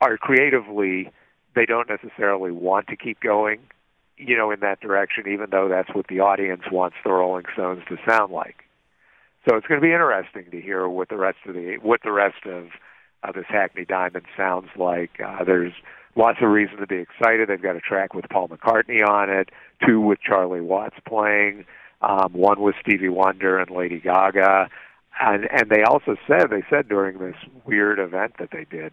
or 0.00 0.16
creatively, 0.18 1.10
they 1.54 1.66
don't 1.66 1.88
necessarily 1.88 2.50
want 2.50 2.88
to 2.88 2.96
keep 2.96 3.20
going. 3.20 3.60
You 4.16 4.36
know, 4.36 4.50
in 4.50 4.60
that 4.60 4.80
direction, 4.80 5.24
even 5.28 5.48
though 5.50 5.68
that's 5.68 5.94
what 5.94 6.06
the 6.08 6.20
audience 6.20 6.62
wants 6.70 6.96
the 7.04 7.10
Rolling 7.10 7.46
Stones 7.54 7.82
to 7.88 7.96
sound 8.06 8.30
like. 8.30 8.64
So 9.48 9.56
it's 9.56 9.66
going 9.66 9.80
to 9.80 9.86
be 9.86 9.92
interesting 9.92 10.50
to 10.50 10.60
hear 10.60 10.86
what 10.86 11.08
the 11.08 11.16
rest 11.16 11.38
of 11.46 11.54
the 11.54 11.78
what 11.80 12.00
the 12.04 12.12
rest 12.12 12.44
of 12.44 12.68
uh, 13.22 13.32
this 13.32 13.46
Hackney 13.48 13.86
Diamond 13.86 14.26
sounds 14.36 14.68
like. 14.76 15.20
Uh, 15.24 15.44
there's 15.44 15.72
lots 16.16 16.38
of 16.42 16.50
reason 16.50 16.76
to 16.78 16.86
be 16.86 16.96
excited. 16.96 17.48
They've 17.48 17.62
got 17.62 17.76
a 17.76 17.80
track 17.80 18.14
with 18.14 18.26
Paul 18.30 18.48
McCartney 18.48 19.06
on 19.06 19.30
it, 19.30 19.48
two 19.86 20.00
with 20.00 20.20
Charlie 20.20 20.60
Watts 20.60 20.96
playing, 21.06 21.64
um, 22.02 22.32
one 22.32 22.60
with 22.60 22.74
Stevie 22.82 23.08
Wonder 23.08 23.58
and 23.58 23.70
Lady 23.70 24.00
Gaga, 24.00 24.68
and 25.20 25.48
and 25.50 25.70
they 25.70 25.82
also 25.82 26.16
said 26.26 26.50
they 26.50 26.64
said 26.68 26.88
during 26.88 27.18
this 27.18 27.36
weird 27.64 27.98
event 27.98 28.34
that 28.38 28.50
they 28.52 28.64
did 28.64 28.92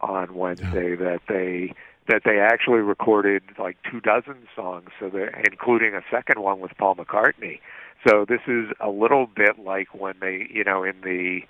on 0.00 0.34
Wednesday 0.34 0.96
that 0.96 1.20
they 1.28 1.74
that 2.08 2.22
they 2.24 2.38
actually 2.38 2.80
recorded 2.80 3.42
like 3.58 3.76
two 3.90 4.00
dozen 4.00 4.46
songs, 4.54 4.90
so 5.00 5.08
they 5.08 5.28
including 5.50 5.94
a 5.94 6.02
second 6.10 6.42
one 6.42 6.60
with 6.60 6.72
Paul 6.78 6.96
McCartney. 6.96 7.60
So 8.06 8.26
this 8.28 8.40
is 8.46 8.66
a 8.80 8.90
little 8.90 9.26
bit 9.26 9.58
like 9.58 9.94
when 9.94 10.14
they, 10.20 10.46
you 10.52 10.64
know, 10.64 10.84
in 10.84 11.00
the 11.02 11.40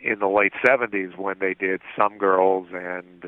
in 0.00 0.18
the 0.20 0.28
late 0.28 0.52
'70s 0.64 1.16
when 1.18 1.38
they 1.40 1.54
did 1.54 1.80
"Some 1.98 2.18
Girls" 2.18 2.68
and 2.72 3.24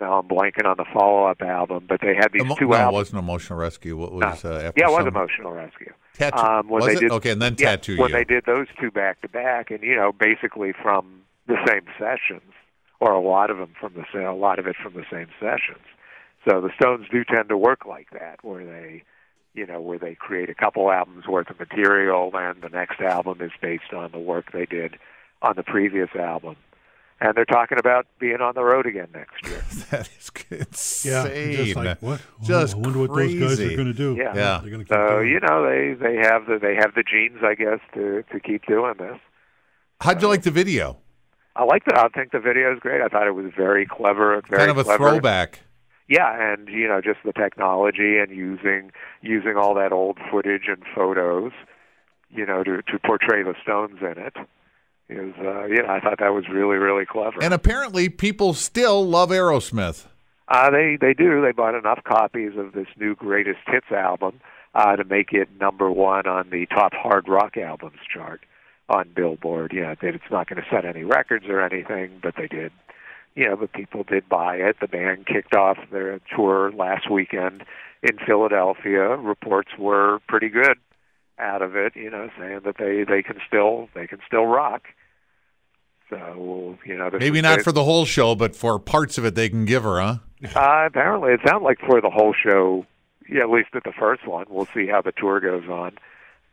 now 0.00 0.18
I'm 0.18 0.28
blanking 0.28 0.66
on 0.66 0.76
the 0.76 0.84
follow-up 0.92 1.40
album, 1.42 1.84
but 1.88 2.00
they 2.00 2.14
had 2.16 2.32
these 2.32 2.42
Emo- 2.42 2.56
two 2.56 2.68
no, 2.68 2.88
it 2.88 2.92
wasn't 2.92 3.18
Emotional 3.20 3.58
Rescue. 3.58 3.96
What 3.96 4.12
was 4.12 4.44
uh, 4.44 4.48
after 4.66 4.80
yeah, 4.80 4.86
it 4.86 4.90
was 4.90 4.98
some- 4.98 5.08
Emotional 5.08 5.52
Rescue. 5.52 5.92
Tattoo. 6.14 6.38
Um, 6.38 6.68
when 6.68 6.82
was 6.82 6.86
they 6.86 6.96
it? 6.96 7.00
did, 7.00 7.10
okay, 7.12 7.30
and 7.30 7.42
then 7.42 7.56
yeah, 7.58 7.70
Tattoo 7.76 7.98
when 7.98 8.10
You. 8.10 8.16
they 8.16 8.24
did 8.24 8.44
those 8.46 8.66
two 8.80 8.90
back 8.90 9.20
to 9.22 9.28
back, 9.28 9.70
and 9.70 9.82
you 9.82 9.94
know, 9.96 10.12
basically 10.12 10.72
from 10.72 11.22
the 11.46 11.56
same 11.68 11.84
sessions, 11.98 12.52
or 13.04 13.12
a 13.12 13.20
lot 13.20 13.50
of 13.50 13.58
them 13.58 13.72
from 13.78 13.92
the 13.94 14.04
sa- 14.12 14.30
a 14.30 14.34
lot 14.34 14.58
of 14.58 14.66
it 14.66 14.76
from 14.82 14.94
the 14.94 15.04
same 15.10 15.28
sessions. 15.40 15.84
So 16.48 16.60
the 16.60 16.70
Stones 16.78 17.06
do 17.10 17.24
tend 17.24 17.48
to 17.50 17.56
work 17.56 17.84
like 17.86 18.08
that, 18.12 18.38
where 18.42 18.64
they, 18.64 19.02
you 19.54 19.66
know, 19.66 19.80
where 19.80 19.98
they 19.98 20.14
create 20.14 20.48
a 20.50 20.54
couple 20.54 20.90
albums 20.90 21.26
worth 21.26 21.50
of 21.50 21.58
material, 21.58 22.30
and 22.34 22.62
the 22.62 22.68
next 22.68 23.00
album 23.00 23.40
is 23.40 23.52
based 23.60 23.92
on 23.94 24.12
the 24.12 24.18
work 24.18 24.52
they 24.52 24.66
did 24.66 24.96
on 25.42 25.54
the 25.56 25.62
previous 25.62 26.10
album. 26.18 26.56
And 27.20 27.34
they're 27.36 27.44
talking 27.44 27.78
about 27.78 28.06
being 28.18 28.40
on 28.40 28.54
the 28.54 28.64
road 28.64 28.86
again 28.86 29.08
next 29.14 29.46
year. 29.46 29.64
that 29.90 30.08
is 30.18 30.30
insane. 30.50 31.50
Yeah, 31.52 31.56
just 31.64 31.76
like 31.76 32.02
what? 32.02 32.20
Just 32.42 32.74
I 32.74 32.78
wonder 32.78 32.98
what 32.98 33.14
those 33.14 33.32
guys 33.34 33.56
crazy. 33.56 33.72
are 33.72 33.76
going 33.76 33.86
to 33.88 33.94
do. 33.94 34.14
Yeah. 34.18 34.34
Yeah. 34.34 34.58
They're 34.60 34.70
going 34.70 34.84
to 34.84 34.84
keep 34.84 34.88
So 34.88 35.06
going. 35.06 35.28
you 35.28 35.40
know, 35.40 35.62
they 35.64 35.94
they 35.94 36.16
have 36.16 36.46
the 36.46 36.58
they 36.60 36.74
have 36.74 36.94
the 36.94 37.02
genes, 37.04 37.38
I 37.42 37.54
guess, 37.54 37.78
to 37.94 38.24
to 38.32 38.40
keep 38.40 38.66
doing 38.66 38.94
this. 38.98 39.18
How'd 40.00 40.20
you 40.20 40.28
like 40.28 40.42
the 40.42 40.50
video? 40.50 40.98
I 41.56 41.64
like 41.64 41.84
that. 41.84 41.98
I 41.98 42.08
think 42.08 42.32
the 42.32 42.40
video 42.40 42.72
is 42.72 42.80
great. 42.80 43.00
I 43.00 43.08
thought 43.08 43.26
it 43.26 43.34
was 43.34 43.52
very 43.56 43.86
clever, 43.86 44.42
very 44.48 44.58
kind 44.58 44.70
of 44.70 44.78
a 44.78 44.84
clever. 44.84 45.10
throwback. 45.10 45.60
Yeah, 46.08 46.52
and 46.52 46.68
you 46.68 46.88
know, 46.88 47.00
just 47.00 47.18
the 47.24 47.32
technology 47.32 48.18
and 48.18 48.30
using 48.30 48.90
using 49.22 49.56
all 49.56 49.74
that 49.74 49.92
old 49.92 50.18
footage 50.30 50.64
and 50.68 50.82
photos, 50.94 51.52
you 52.30 52.44
know, 52.44 52.62
to 52.64 52.82
to 52.82 52.98
portray 53.04 53.42
the 53.42 53.54
Stones 53.62 54.00
in 54.00 54.18
it 54.18 54.34
is, 55.08 55.34
uh, 55.38 55.64
you 55.66 55.82
know, 55.82 55.88
I 55.88 56.00
thought 56.00 56.18
that 56.18 56.34
was 56.34 56.44
really 56.50 56.76
really 56.76 57.06
clever. 57.06 57.38
And 57.40 57.54
apparently, 57.54 58.08
people 58.08 58.52
still 58.52 59.06
love 59.06 59.30
Aerosmith. 59.30 60.06
Uh, 60.48 60.70
they 60.70 60.98
they 61.00 61.14
do. 61.14 61.40
They 61.40 61.52
bought 61.52 61.74
enough 61.74 62.00
copies 62.04 62.52
of 62.58 62.72
this 62.72 62.88
new 62.98 63.14
greatest 63.14 63.60
hits 63.66 63.90
album 63.90 64.40
uh, 64.74 64.96
to 64.96 65.04
make 65.04 65.32
it 65.32 65.48
number 65.58 65.90
one 65.90 66.26
on 66.26 66.50
the 66.50 66.66
top 66.66 66.92
hard 66.92 67.28
rock 67.28 67.56
albums 67.56 67.98
chart 68.12 68.42
on 68.88 69.10
Billboard. 69.14 69.72
Yeah, 69.74 69.94
that 69.94 70.14
it's 70.14 70.30
not 70.30 70.48
going 70.48 70.62
to 70.62 70.68
set 70.70 70.84
any 70.84 71.04
records 71.04 71.46
or 71.48 71.60
anything, 71.60 72.20
but 72.22 72.34
they 72.36 72.46
did. 72.46 72.72
You 73.34 73.48
know, 73.48 73.56
but 73.56 73.72
people 73.72 74.04
did 74.04 74.28
buy 74.28 74.56
it. 74.56 74.76
The 74.80 74.86
band 74.86 75.26
kicked 75.26 75.54
off 75.56 75.78
their 75.90 76.20
tour 76.34 76.70
last 76.72 77.10
weekend 77.10 77.64
in 78.02 78.18
Philadelphia. 78.24 79.16
Reports 79.16 79.70
were 79.78 80.20
pretty 80.28 80.48
good 80.48 80.78
out 81.38 81.62
of 81.62 81.74
it. 81.74 81.96
You 81.96 82.10
know, 82.10 82.28
saying 82.38 82.60
that 82.64 82.76
they 82.78 83.04
they 83.04 83.22
can 83.22 83.38
still 83.46 83.88
they 83.94 84.06
can 84.06 84.20
still 84.26 84.46
rock. 84.46 84.82
So 86.10 86.78
you 86.84 86.96
know, 86.96 87.10
Maybe 87.18 87.40
not 87.40 87.60
it. 87.60 87.64
for 87.64 87.72
the 87.72 87.82
whole 87.82 88.04
show, 88.04 88.34
but 88.34 88.54
for 88.54 88.78
parts 88.78 89.18
of 89.18 89.24
it, 89.24 89.34
they 89.34 89.48
can 89.48 89.64
give 89.64 89.82
her, 89.82 90.00
huh? 90.00 90.16
Uh, 90.54 90.84
apparently, 90.86 91.32
it 91.32 91.40
sounded 91.46 91.64
like 91.64 91.78
for 91.80 92.02
the 92.02 92.10
whole 92.10 92.34
show. 92.34 92.84
Yeah, 93.26 93.44
at 93.44 93.50
least 93.50 93.70
at 93.72 93.84
the 93.84 93.92
first 93.98 94.28
one. 94.28 94.44
We'll 94.50 94.68
see 94.74 94.86
how 94.86 95.00
the 95.00 95.12
tour 95.12 95.40
goes 95.40 95.66
on. 95.70 95.92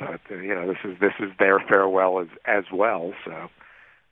But 0.01 0.19
uh, 0.31 0.39
you 0.39 0.55
know, 0.55 0.67
this 0.67 0.79
is 0.83 0.99
this 0.99 1.13
is 1.19 1.29
their 1.37 1.59
farewell 1.59 2.19
as 2.19 2.27
as 2.45 2.63
well. 2.73 3.13
So, 3.23 3.49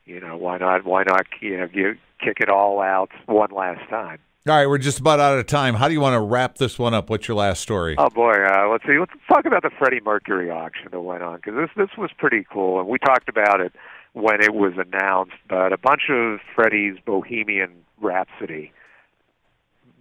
you 0.05 0.19
know, 0.19 0.37
why 0.37 0.59
not 0.59 0.85
why 0.85 1.03
not 1.03 1.25
you 1.41 1.57
know 1.57 1.67
you 1.73 1.95
kick 2.23 2.37
it 2.39 2.49
all 2.49 2.79
out 2.79 3.09
one 3.25 3.49
last 3.51 3.89
time? 3.89 4.19
All 4.47 4.55
right, 4.55 4.67
we're 4.67 4.77
just 4.77 4.99
about 4.99 5.19
out 5.19 5.39
of 5.39 5.47
time. 5.47 5.73
How 5.73 5.87
do 5.87 5.93
you 5.93 5.99
want 5.99 6.13
to 6.13 6.21
wrap 6.21 6.57
this 6.57 6.77
one 6.77 6.93
up? 6.93 7.09
What's 7.09 7.27
your 7.27 7.37
last 7.37 7.61
story? 7.61 7.95
Oh 7.97 8.09
boy, 8.09 8.35
uh, 8.45 8.69
let's 8.69 8.85
see. 8.85 8.99
Let's 8.99 9.11
talk 9.27 9.45
about 9.45 9.63
the 9.63 9.71
Freddie 9.79 9.99
Mercury 9.99 10.51
auction 10.51 10.89
that 10.91 11.01
went 11.01 11.23
on 11.23 11.37
because 11.37 11.55
this 11.55 11.69
this 11.75 11.97
was 11.97 12.11
pretty 12.15 12.45
cool, 12.51 12.79
and 12.79 12.87
we 12.87 12.99
talked 12.99 13.27
about 13.27 13.59
it 13.59 13.73
when 14.13 14.43
it 14.43 14.53
was 14.53 14.73
announced. 14.77 15.33
But 15.49 15.73
a 15.73 15.77
bunch 15.77 16.03
of 16.09 16.39
Freddie's 16.55 16.97
Bohemian 17.03 17.71
Rhapsody 17.99 18.71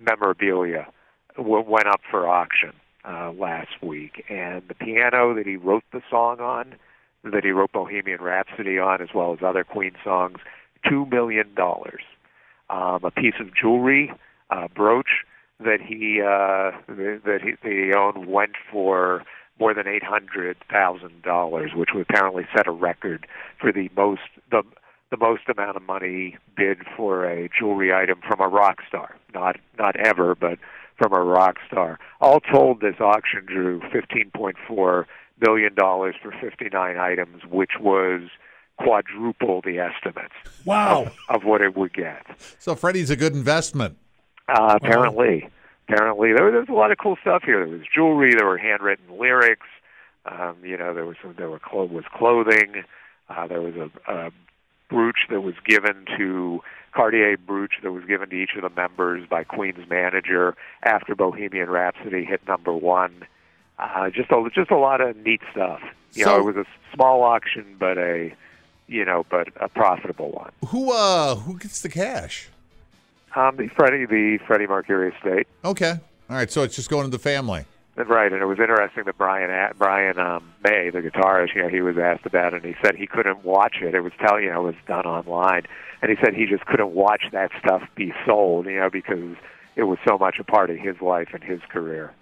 memorabilia 0.01 0.87
w- 1.37 1.65
went 1.67 1.87
up 1.87 2.03
for 2.11 2.29
auction 2.29 2.73
uh, 3.09 3.33
last 3.33 3.83
week, 3.83 4.25
and 4.29 4.63
the 4.69 4.75
piano 4.75 5.35
that 5.35 5.47
he 5.47 5.57
wrote 5.57 5.85
the 5.93 6.03
song 6.11 6.41
on, 6.41 6.75
that 7.25 7.45
he 7.45 7.51
wrote 7.51 7.73
Bohemian 7.73 8.21
Rhapsody 8.21 8.79
on, 8.79 9.01
as 9.01 9.09
well 9.15 9.33
as 9.33 9.39
other 9.43 9.65
Queen 9.65 9.93
songs, 10.05 10.39
two 10.89 11.07
million 11.07 11.55
dollars. 11.55 12.03
Um, 12.71 13.01
a 13.03 13.11
piece 13.11 13.35
of 13.41 13.49
jewelry, 13.55 14.13
uh, 14.51 14.69
brooch 14.75 15.25
that 15.61 15.81
he 15.81 16.21
uh, 16.21 16.77
that 16.87 17.41
he, 17.43 17.53
that 17.63 17.73
he 17.73 17.93
owned 17.93 18.27
went 18.27 18.53
for 18.71 19.25
more 19.59 19.75
than 19.75 19.89
eight 19.89 20.05
hundred 20.05 20.57
thousand 20.71 21.23
dollars, 21.23 21.73
which 21.75 21.91
would 21.95 22.07
apparently 22.09 22.47
set 22.55 22.67
a 22.67 22.71
record 22.71 23.27
for 23.61 23.73
the 23.73 23.91
most 23.97 24.21
the 24.51 24.63
the 25.11 25.17
most 25.17 25.49
amount 25.49 25.77
of 25.77 25.83
money 25.83 26.37
bid 26.57 26.79
for 26.97 27.25
a 27.25 27.49
jewelry 27.59 27.93
item 27.93 28.21
from 28.27 28.41
a 28.41 28.49
rock 28.49 28.79
star. 28.87 29.17
Not 29.35 29.57
not 29.79 29.97
ever, 29.97 30.35
but 30.35 30.59
from 30.99 31.13
a 31.13 31.21
rock 31.23 31.57
star. 31.67 31.99
All 32.21 32.41
told, 32.41 32.81
this 32.81 32.97
auction 33.01 33.45
drew 33.47 33.81
fifteen 33.93 34.31
point 34.35 34.57
four 34.67 35.07
billion 35.39 35.75
dollars 35.75 36.17
for 36.23 36.33
fifty 36.41 36.69
nine 36.73 36.99
items, 36.99 37.45
which 37.49 37.73
was 37.81 38.23
quadruple 38.79 39.61
the 39.65 39.79
estimates 39.79 40.35
Wow. 40.65 41.11
of 41.29 41.43
what 41.45 41.61
it 41.63 41.77
would 41.77 41.93
get. 41.93 42.25
So 42.59 42.75
Freddie's 42.77 43.11
a 43.11 43.17
good 43.17 43.33
investment. 43.35 43.97
Uh, 44.49 44.79
apparently, 44.81 45.49
apparently 45.89 46.33
there, 46.33 46.45
was 46.51 46.69
a 46.69 46.73
lot 46.73 46.93
of 46.93 46.99
cool 46.99 47.17
stuff 47.21 47.43
here. 47.45 47.65
There 47.67 47.77
was 47.77 47.87
jewelry, 47.93 48.35
there 48.37 48.47
were 48.47 48.59
handwritten 48.59 49.19
lyrics. 49.19 49.67
Um, 50.27 50.57
you 50.63 50.77
know, 50.77 50.95
there 50.95 51.07
was 51.07 51.17
some, 51.23 51.35
there 51.37 51.51
were 51.51 51.59
clo- 51.59 51.87
was 51.87 52.05
clothing. 52.15 52.85
Uh, 53.29 53.47
there 53.47 53.61
was 53.61 53.75
a, 53.75 53.91
a 54.13 54.31
brooch 54.89 55.27
that 55.31 55.41
was 55.41 55.55
given 55.67 56.05
to 56.17 56.61
Cartier 56.93 57.37
brooch 57.37 57.75
that 57.83 57.93
was 57.93 58.05
given 58.05 58.31
to 58.31 58.37
each 58.37 58.51
of 58.57 58.63
the 58.63 58.81
members 58.81 59.27
by 59.29 59.45
Queen's 59.45 59.89
manager 59.89 60.57
after 60.83 61.15
Bohemian 61.15 61.71
Rhapsody 61.71 62.25
hit 62.25 62.47
number 62.47 62.73
one. 62.73 63.25
Uh, 63.79 64.11
just 64.11 64.31
a 64.31 64.51
just 64.55 64.71
a 64.71 64.77
lot 64.79 65.01
of 65.01 65.17
neat 65.17 65.41
stuff. 65.53 65.81
You 66.15 66.25
know, 66.25 66.39
it 66.39 66.45
was 66.45 66.57
a 66.57 66.65
small 66.95 67.23
auction, 67.23 67.77
but 67.79 67.99
a 67.99 68.35
you 68.89 69.05
know, 69.05 69.25
but 69.31 69.49
a 69.61 69.69
profitable 69.69 70.31
one. 70.31 70.51
Who 70.69 70.93
uh 70.93 71.37
who 71.37 71.59
gets 71.59 71.81
the 71.83 71.89
cash? 71.89 72.49
Um, 73.37 73.57
the 73.57 73.69
Freddie, 73.69 74.07
the 74.07 74.39
Freddie 74.47 74.67
Mercury 74.67 75.13
estate. 75.15 75.47
Okay. 75.65 76.01
All 76.31 76.37
right, 76.37 76.51
so 76.51 76.63
it's 76.63 76.77
just 76.77 76.91
going 76.91 77.05
to 77.05 77.11
the 77.11 77.19
family. 77.19 77.65
Right, 78.07 78.33
and 78.33 78.41
it 78.41 78.47
was 78.47 78.61
interesting 78.61 79.05
that 79.05 79.19
Brian 79.19 79.73
Brian 79.77 80.19
um, 80.21 80.53
May, 80.63 80.91
the 80.91 81.01
guitarist, 81.01 81.55
you 81.57 81.63
know, 81.63 81.69
he 81.69 81.81
was 81.81 81.99
asked 81.99 82.27
about 82.27 82.55
it, 82.55 82.63
and 82.63 82.75
he 82.75 82.81
said 82.81 82.95
he 82.95 83.09
couldn't 83.09 83.45
watch 83.45 83.79
it. 83.83 83.93
It 83.93 84.01
was 84.01 84.13
tell 84.25 84.41
you 84.41 84.53
know, 84.53 84.61
it 84.61 84.67
was 84.67 84.75
done 84.87 85.05
online, 85.05 85.63
and 86.01 86.11
he 86.11 86.17
said 86.23 86.35
he 86.35 86.47
just 86.47 86.65
couldn't 86.67 86.93
watch 86.93 87.25
that 87.33 87.51
stuff 87.59 87.83
be 87.97 88.15
sold, 88.25 88.67
you 88.67 88.79
know, 88.79 88.89
because 88.89 89.37
it 89.75 89.83
was 89.83 89.99
so 90.07 90.17
much 90.17 90.39
a 90.39 90.45
part 90.45 90.71
of 90.71 90.77
his 90.77 91.01
life 91.01 91.31
and 91.33 91.43
his 91.43 91.61
career. 91.71 92.13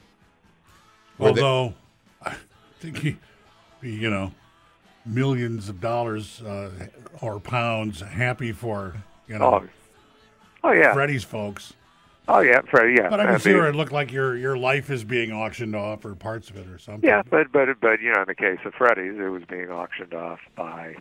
Although, 1.21 1.75
I 2.23 2.37
think 2.81 2.99
he 2.99 3.17
you 3.83 4.11
know, 4.11 4.33
millions 5.05 5.69
of 5.69 5.81
dollars 5.81 6.43
uh, 6.43 6.71
or 7.21 7.41
pounds 7.41 8.01
happy 8.01 8.53
for, 8.53 8.97
you 9.29 9.39
know, 9.39 9.45
Oh, 9.45 9.69
oh 10.65 10.73
yeah, 10.73 10.93
Freddie's 10.93 11.25
folks. 11.25 11.75
Oh 12.29 12.41
yeah, 12.41 12.61
for, 12.69 12.89
yeah. 12.89 13.09
But 13.09 13.21
I 13.21 13.25
I 13.25 13.27
can 13.27 13.41
see 13.41 13.51
mean- 13.51 13.59
where 13.59 13.69
it 13.69 13.77
looked 13.77 13.93
like 13.93 14.13
your 14.13 14.37
your 14.37 14.57
life 14.57 14.91
is 14.91 15.05
being 15.05 15.33
auctioned 15.33 15.77
off 15.77 16.05
or 16.05 16.15
parts 16.15 16.51
of 16.51 16.57
it 16.57 16.69
or 16.69 16.79
something. 16.79 17.09
Yeah, 17.09 17.23
but 17.31 17.53
but 17.53 17.69
but 17.81 18.01
you 18.01 18.13
know, 18.13 18.23
in 18.23 18.27
the 18.27 18.35
case 18.35 18.59
of 18.65 18.75
Freddie's, 18.75 19.19
it 19.19 19.31
was 19.31 19.45
being 19.49 19.71
auctioned 19.71 20.15
off 20.15 20.41
by 20.57 20.97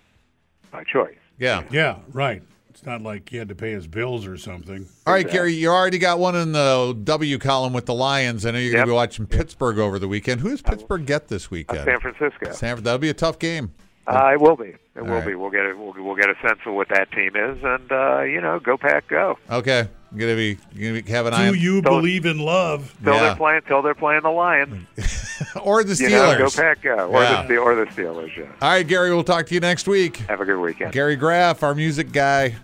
by 0.72 0.84
choice. 0.84 1.18
Yeah. 1.38 1.64
Yeah, 1.72 1.98
right. 2.12 2.42
It's 2.70 2.86
not 2.86 3.02
like 3.02 3.30
he 3.30 3.38
had 3.38 3.48
to 3.48 3.56
pay 3.56 3.72
his 3.72 3.88
bills 3.88 4.28
or 4.28 4.38
something. 4.38 4.86
All 5.08 5.14
right, 5.14 5.30
Gary, 5.30 5.54
you 5.54 5.70
already 5.70 5.98
got 5.98 6.20
one 6.20 6.36
in 6.36 6.52
the 6.52 6.98
W 7.06 7.38
column 7.38 7.72
with 7.72 7.86
the 7.86 7.94
Lions. 7.94 8.46
I 8.46 8.52
know 8.52 8.60
you're 8.60 8.74
going 8.74 8.86
to 8.86 8.92
be 8.92 8.94
watching 8.94 9.26
Pittsburgh 9.26 9.80
over 9.80 9.98
the 9.98 10.10
weekend. 10.10 10.42
Who 10.42 10.50
does 10.50 10.62
Pittsburgh 10.62 11.06
get 11.06 11.30
this 11.30 11.50
weekend? 11.50 11.86
San 11.86 12.02
Francisco. 12.02 12.52
San- 12.52 12.84
that'll 12.84 13.00
be 13.00 13.08
a 13.08 13.14
tough 13.14 13.40
game. 13.40 13.72
Uh, 14.08 14.32
it 14.34 14.42
will 14.42 14.58
be. 14.58 14.76
It 14.96 15.02
will 15.04 15.06
right. 15.06 15.26
be. 15.26 15.36
We'll 15.36 15.52
get 15.52 15.66
it. 15.66 15.78
We'll, 15.78 15.94
we'll 15.98 16.18
get 16.18 16.30
a 16.30 16.36
sense 16.46 16.60
of 16.66 16.74
what 16.74 16.90
that 16.90 17.12
team 17.14 17.38
is, 17.38 17.58
and 17.64 17.92
uh, 17.92 18.22
you 18.24 18.42
know, 18.42 18.60
go 18.60 18.78
pack, 18.78 19.08
go. 19.08 19.40
Okay, 19.50 19.88
you're 20.16 20.28
gonna 20.28 20.36
be 20.36 20.56
gonna 20.80 21.02
be, 21.02 21.12
have 21.12 21.26
an 21.26 21.34
eye 21.34 21.50
Do 21.52 21.54
you 21.58 21.82
Don't- 21.82 21.94
believe 22.02 22.26
in 22.26 22.40
love? 22.40 22.94
Till 23.04 23.14
Yeah. 23.14 23.20
they're 23.22 23.36
playing. 23.36 23.62
Till 23.68 23.82
they're 23.82 23.94
playing 23.96 24.22
the 24.24 24.30
Lions. 24.30 24.86
or 25.62 25.84
the 25.84 25.96
You 25.96 26.10
know, 26.10 26.38
go 26.38 26.46
Steelers. 26.46 26.56
pack, 26.58 26.82
go. 26.82 27.10
Or 27.10 27.22
Yeah. 27.22 27.46
the 27.48 27.58
or 27.58 27.76
the 27.76 27.86
Steelers. 27.86 28.36
Yeah. 28.36 28.46
All 28.62 28.70
right, 28.70 28.88
Gary, 28.88 29.14
we'll 29.14 29.24
talk 29.24 29.46
to 29.48 29.54
you 29.54 29.60
next 29.60 29.88
week. 29.88 30.18
Have 30.28 30.42
a 30.42 30.46
good 30.46 30.60
weekend. 30.60 30.92
Gary 30.94 31.16
Graff, 31.16 31.62
our 31.64 31.76
music 31.76 32.12
guy. 32.12 32.56